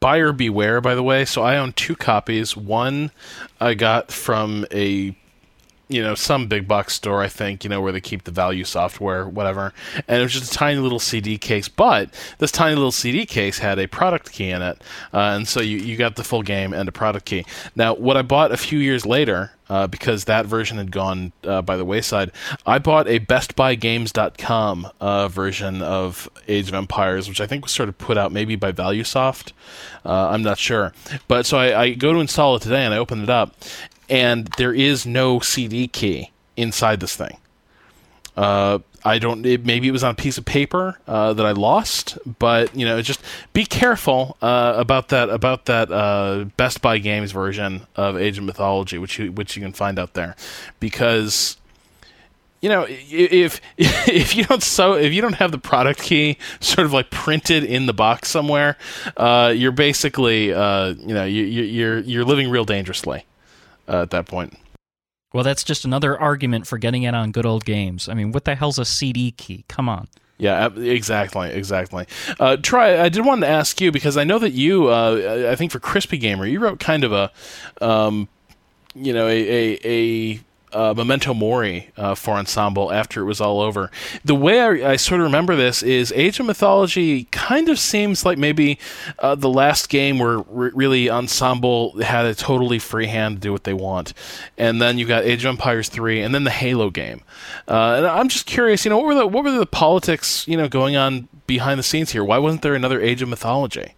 [0.00, 1.24] Buyer beware, by the way.
[1.24, 2.56] So I own two copies.
[2.56, 3.12] One
[3.60, 5.16] I got from a
[5.88, 8.64] you know some big box store I think you know where they keep the value
[8.64, 9.72] software whatever.
[10.08, 13.58] And it was just a tiny little CD case but this tiny little CD case
[13.58, 14.82] had a product key in it
[15.12, 17.44] uh, and so you, you got the full game and a product key.
[17.74, 21.62] Now what I bought a few years later uh, because that version had gone uh,
[21.62, 22.32] by the wayside
[22.64, 27.88] I bought a BestBuyGames.com uh, version of Age of Empires which I think was sort
[27.88, 29.52] of put out maybe by ValueSoft
[30.04, 30.92] uh, I'm not sure.
[31.26, 33.54] But so I, I go to install it today and I open it up
[34.08, 37.38] and there is no CD key inside this thing.
[38.36, 39.46] Uh, I don't.
[39.46, 42.84] It, maybe it was on a piece of paper uh, that I lost, but you
[42.84, 43.20] know, just
[43.52, 48.44] be careful uh, about that about that uh, Best Buy Games version of Age of
[48.44, 50.34] Mythology, which you which you can find out there,
[50.80, 51.56] because
[52.60, 56.84] you know if if you don't so if you don't have the product key sort
[56.84, 58.76] of like printed in the box somewhere,
[59.16, 63.24] uh, you're basically uh, you know you, you're you're living real dangerously
[63.88, 64.56] uh, at that point.
[65.32, 68.08] Well, that's just another argument for getting it on good old games.
[68.08, 69.64] I mean, what the hell's a CD key?
[69.68, 70.08] Come on.
[70.38, 72.06] Yeah, exactly, exactly.
[72.38, 75.56] Uh, Troy, I did want to ask you because I know that you, uh, I
[75.56, 77.32] think for Crispy Gamer, you wrote kind of a,
[77.80, 78.28] um,
[78.94, 80.40] you know, a, a, a
[80.76, 83.90] uh, Memento Mori uh, for Ensemble after it was all over.
[84.24, 88.26] The way I, I, sort of remember this is Age of Mythology kind of seems
[88.26, 88.78] like maybe
[89.18, 93.52] uh, the last game where re- really Ensemble had a totally free hand to do
[93.52, 94.12] what they want.
[94.58, 97.22] And then you got Age of Empires 3 and then the Halo game.
[97.66, 100.58] Uh, and I'm just curious, you know, what were the what were the politics, you
[100.58, 102.22] know, going on behind the scenes here?
[102.22, 103.94] Why wasn't there another Age of Mythology?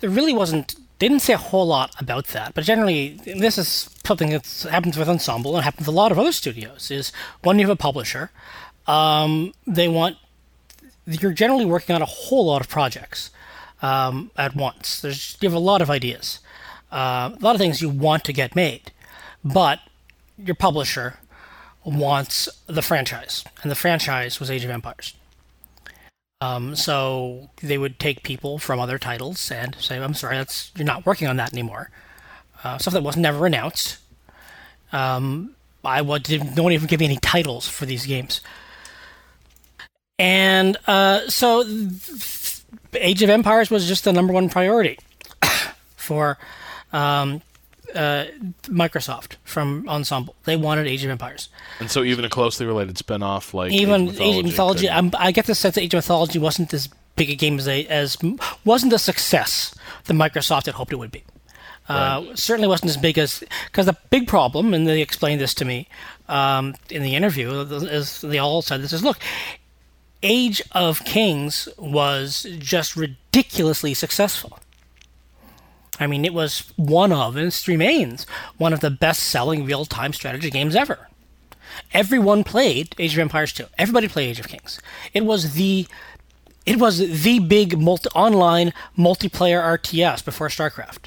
[0.00, 3.90] There really wasn't they didn't say a whole lot about that, but generally, this is
[4.06, 6.92] something that happens with Ensemble and happens with a lot of other studios.
[6.92, 7.10] Is
[7.42, 8.30] when you have a publisher,
[8.86, 10.16] um, they want
[11.04, 13.30] you're generally working on a whole lot of projects
[13.82, 15.00] um, at once.
[15.00, 16.38] There's you have a lot of ideas,
[16.92, 18.92] uh, a lot of things you want to get made,
[19.42, 19.80] but
[20.38, 21.18] your publisher
[21.84, 25.14] wants the franchise, and the franchise was Age of Empires.
[26.42, 30.84] Um, so they would take people from other titles and say, "I'm sorry, that's you're
[30.84, 31.90] not working on that anymore."
[32.64, 33.98] Uh, stuff that was never announced.
[34.92, 35.54] Um,
[35.84, 38.40] I didn't, no one even give me any titles for these games,
[40.18, 41.64] and uh, so
[42.94, 44.98] Age of Empires was just the number one priority
[45.96, 46.38] for
[46.92, 47.40] um,
[47.94, 48.26] uh,
[48.64, 50.34] Microsoft from Ensemble.
[50.44, 51.48] They wanted Age of Empires.
[51.80, 55.16] And so even a closely related spin-off like even Age of Mythology, Age of Mythology
[55.18, 57.86] i get the sense that Age of Mythology wasn't as big a game as they,
[57.86, 58.16] as
[58.64, 59.74] wasn't a success
[60.04, 61.24] that Microsoft had hoped it would be.
[61.88, 62.34] Uh.
[62.34, 65.88] Certainly wasn't as big as because the big problem, and they explained this to me
[66.28, 69.18] um, in the interview, is they all said this is look,
[70.22, 74.58] Age of Kings was just ridiculously successful.
[76.00, 79.84] I mean, it was one of, and it remains, one of the best selling real
[79.84, 81.08] time strategy games ever.
[81.92, 83.66] Everyone played Age of Empires 2.
[83.78, 84.80] Everybody played Age of Kings.
[85.12, 85.86] It was the
[86.64, 91.06] it was the big multi- online multiplayer RTS before StarCraft.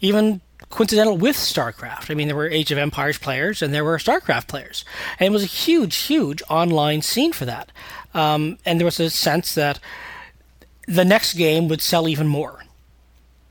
[0.00, 0.40] Even
[0.70, 2.10] coincidental with StarCraft.
[2.10, 4.84] I mean, there were Age of Empires players and there were StarCraft players.
[5.18, 7.72] And it was a huge, huge online scene for that.
[8.14, 9.80] Um, and there was a sense that
[10.86, 12.60] the next game would sell even more.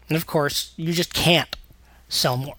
[0.09, 1.55] And of course, you just can't
[2.09, 2.55] sell more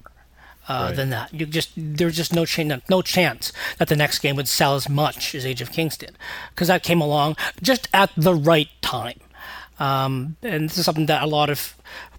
[0.68, 0.96] uh, right.
[0.96, 1.32] than that.
[1.32, 4.88] You just there's just no chance, no chance that the next game would sell as
[4.88, 6.16] much as Age of Kings did,
[6.50, 9.20] because that came along just at the right time.
[9.78, 11.74] Um, and this is something that a lot of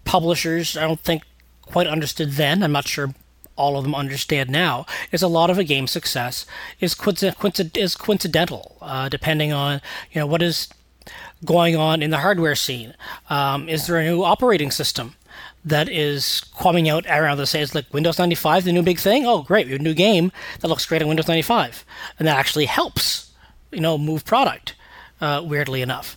[0.05, 1.23] publishers, I don't think,
[1.63, 2.63] quite understood then.
[2.63, 3.13] I'm not sure
[3.55, 4.85] all of them understand now.
[5.11, 6.45] Is a lot of a game's success
[6.79, 9.81] is coinc- is coincidental, uh, depending on
[10.11, 10.69] you know what is
[11.45, 12.93] going on in the hardware scene?
[13.29, 15.15] Um, is there a new operating system
[15.63, 17.63] that is coming out around the same?
[17.63, 19.25] It's like Windows 95, the new big thing.
[19.25, 21.85] Oh, great, we have a new game that looks great on Windows 95,
[22.19, 23.31] and that actually helps,
[23.71, 24.75] you know, move product.
[25.19, 26.15] Uh, weirdly enough,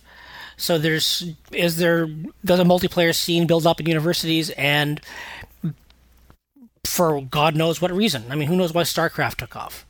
[0.57, 2.05] so there's is there
[2.45, 5.01] does a multiplayer scene build up in universities and
[6.85, 8.25] for God knows what reason.
[8.29, 9.87] I mean, who knows why StarCraft took off?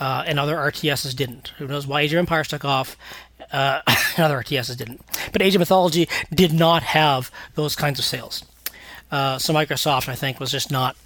[0.00, 1.52] Uh, and other RTSs didn't.
[1.58, 2.96] Who knows why Age of Empires took off
[3.52, 3.80] uh,
[4.18, 5.00] other RTSs didn't.
[5.32, 8.44] But Age of Mythology did not have those kinds of sales.
[9.10, 10.96] Uh, so Microsoft, I think, was just not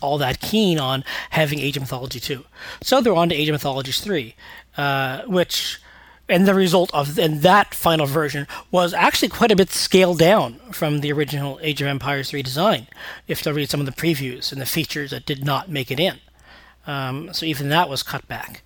[0.00, 2.44] all that keen on having Age of Mythology 2.
[2.82, 4.34] So they're on to Age of Mythology 3,
[4.76, 5.80] uh, which,
[6.28, 10.54] and the result of and that final version was actually quite a bit scaled down
[10.72, 12.86] from the original Age of Empires 3 design,
[13.28, 16.00] if you read some of the previews and the features that did not make it
[16.00, 16.18] in.
[16.86, 18.62] Um, so even that was cut back.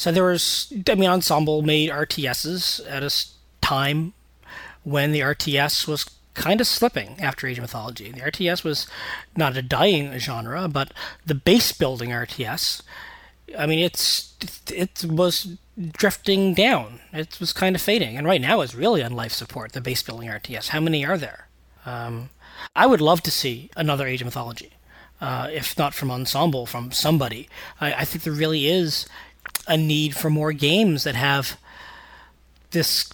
[0.00, 3.14] So there was, I mean, Ensemble made RTSs at a
[3.60, 4.14] time
[4.82, 8.10] when the RTS was kind of slipping after Age of Mythology.
[8.10, 8.86] The RTS was
[9.36, 10.92] not a dying genre, but
[11.26, 12.80] the base building RTS
[13.58, 14.34] I mean, it's
[14.70, 15.56] it was
[15.92, 17.00] drifting down.
[17.12, 19.72] It was kind of fading, and right now it's really on life support.
[19.72, 20.68] The base building RTS.
[20.68, 21.48] How many are there?
[21.84, 22.30] Um,
[22.76, 24.72] I would love to see another Age of Mythology,
[25.20, 27.48] uh, if not from Ensemble, from somebody.
[27.80, 29.06] I, I think there really is
[29.66, 31.58] a need for more games that have
[32.70, 33.10] this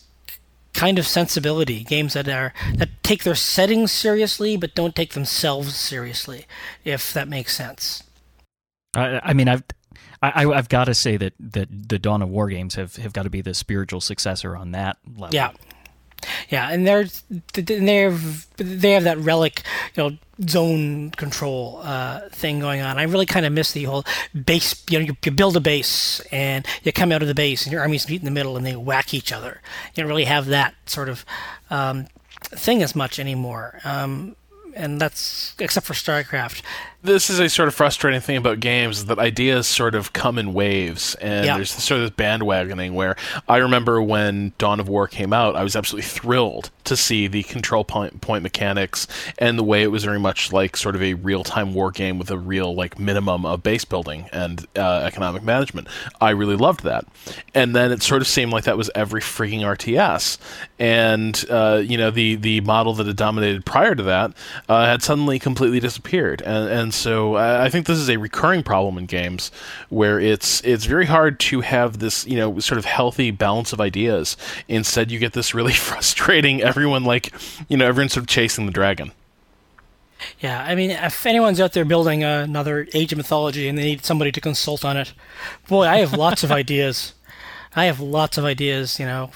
[0.72, 5.74] kind of sensibility games that are that take their settings seriously but don't take themselves
[5.74, 6.44] seriously
[6.84, 8.02] if that makes sense
[8.94, 9.62] I, I mean i've
[10.22, 13.24] I, have got to say that, that the Dawn of War games have, have got
[13.24, 15.34] to be the spiritual successor on that level.
[15.34, 15.52] Yeah,
[16.48, 17.06] yeah, and they're
[17.52, 19.62] they have they have that relic,
[19.94, 20.16] you know,
[20.48, 22.98] zone control uh, thing going on.
[22.98, 24.04] I really kind of miss the whole
[24.44, 24.84] base.
[24.90, 27.72] You know, you, you, build a base and you come out of the base and
[27.72, 29.60] your armies meet in the middle and they whack each other.
[29.94, 31.24] You don't really have that sort of
[31.70, 32.06] um,
[32.42, 33.80] thing as much anymore.
[33.84, 34.36] Um,
[34.74, 36.60] and that's except for StarCraft
[37.06, 40.52] this is a sort of frustrating thing about games that ideas sort of come in
[40.52, 41.56] waves and yeah.
[41.56, 43.16] there's sort of this bandwagoning where
[43.48, 47.42] I remember when Dawn of War came out, I was absolutely thrilled to see the
[47.44, 49.06] control point, point mechanics
[49.38, 52.30] and the way it was very much like sort of a real-time war game with
[52.30, 55.88] a real like minimum of base building and uh, economic management.
[56.20, 57.06] I really loved that.
[57.54, 60.38] And then it sort of seemed like that was every freaking RTS.
[60.78, 64.32] And uh, you know, the the model that had dominated prior to that
[64.68, 66.42] uh, had suddenly completely disappeared.
[66.42, 69.50] And and so I think this is a recurring problem in games
[69.88, 73.80] where it's it's very hard to have this you know sort of healthy balance of
[73.80, 74.36] ideas.
[74.68, 77.32] Instead, you get this really frustrating everyone like
[77.68, 79.12] you know everyone's sort of chasing the dragon.
[80.40, 84.04] Yeah, I mean, if anyone's out there building another Age of Mythology and they need
[84.04, 85.12] somebody to consult on it,
[85.68, 87.12] boy, I have lots of ideas.
[87.74, 88.98] I have lots of ideas.
[88.98, 89.30] You know,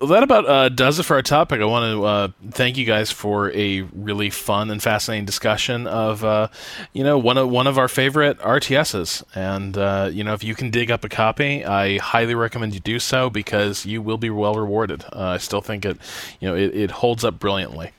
[0.00, 1.62] well, that about uh, does it for our topic.
[1.62, 6.22] I want to uh, thank you guys for a really fun and fascinating discussion of,
[6.22, 6.48] uh,
[6.92, 9.24] you know, one of one of our favorite RTSs.
[9.34, 12.80] And uh, you know, if you can dig up a copy, I highly recommend you
[12.80, 15.02] do so because you will be well rewarded.
[15.14, 15.96] Uh, I still think it,
[16.40, 17.92] you know, it, it holds up brilliantly.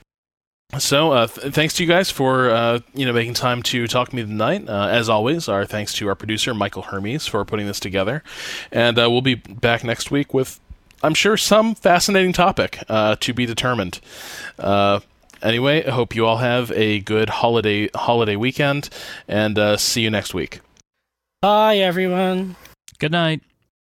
[0.78, 4.10] So, uh, th- thanks to you guys for uh, you know making time to talk
[4.10, 4.69] to me tonight.
[4.69, 8.22] Uh, as always, our thanks to our producer Michael Hermes for putting this together,
[8.72, 10.60] and uh, we'll be back next week with
[11.03, 13.99] I'm sure some fascinating topic uh, to be determined.
[14.57, 14.99] Uh,
[15.41, 18.90] anyway, I hope you all have a good holiday holiday weekend,
[19.28, 20.61] and uh, see you next week.
[21.41, 22.56] Bye, everyone.
[22.99, 23.41] Good night.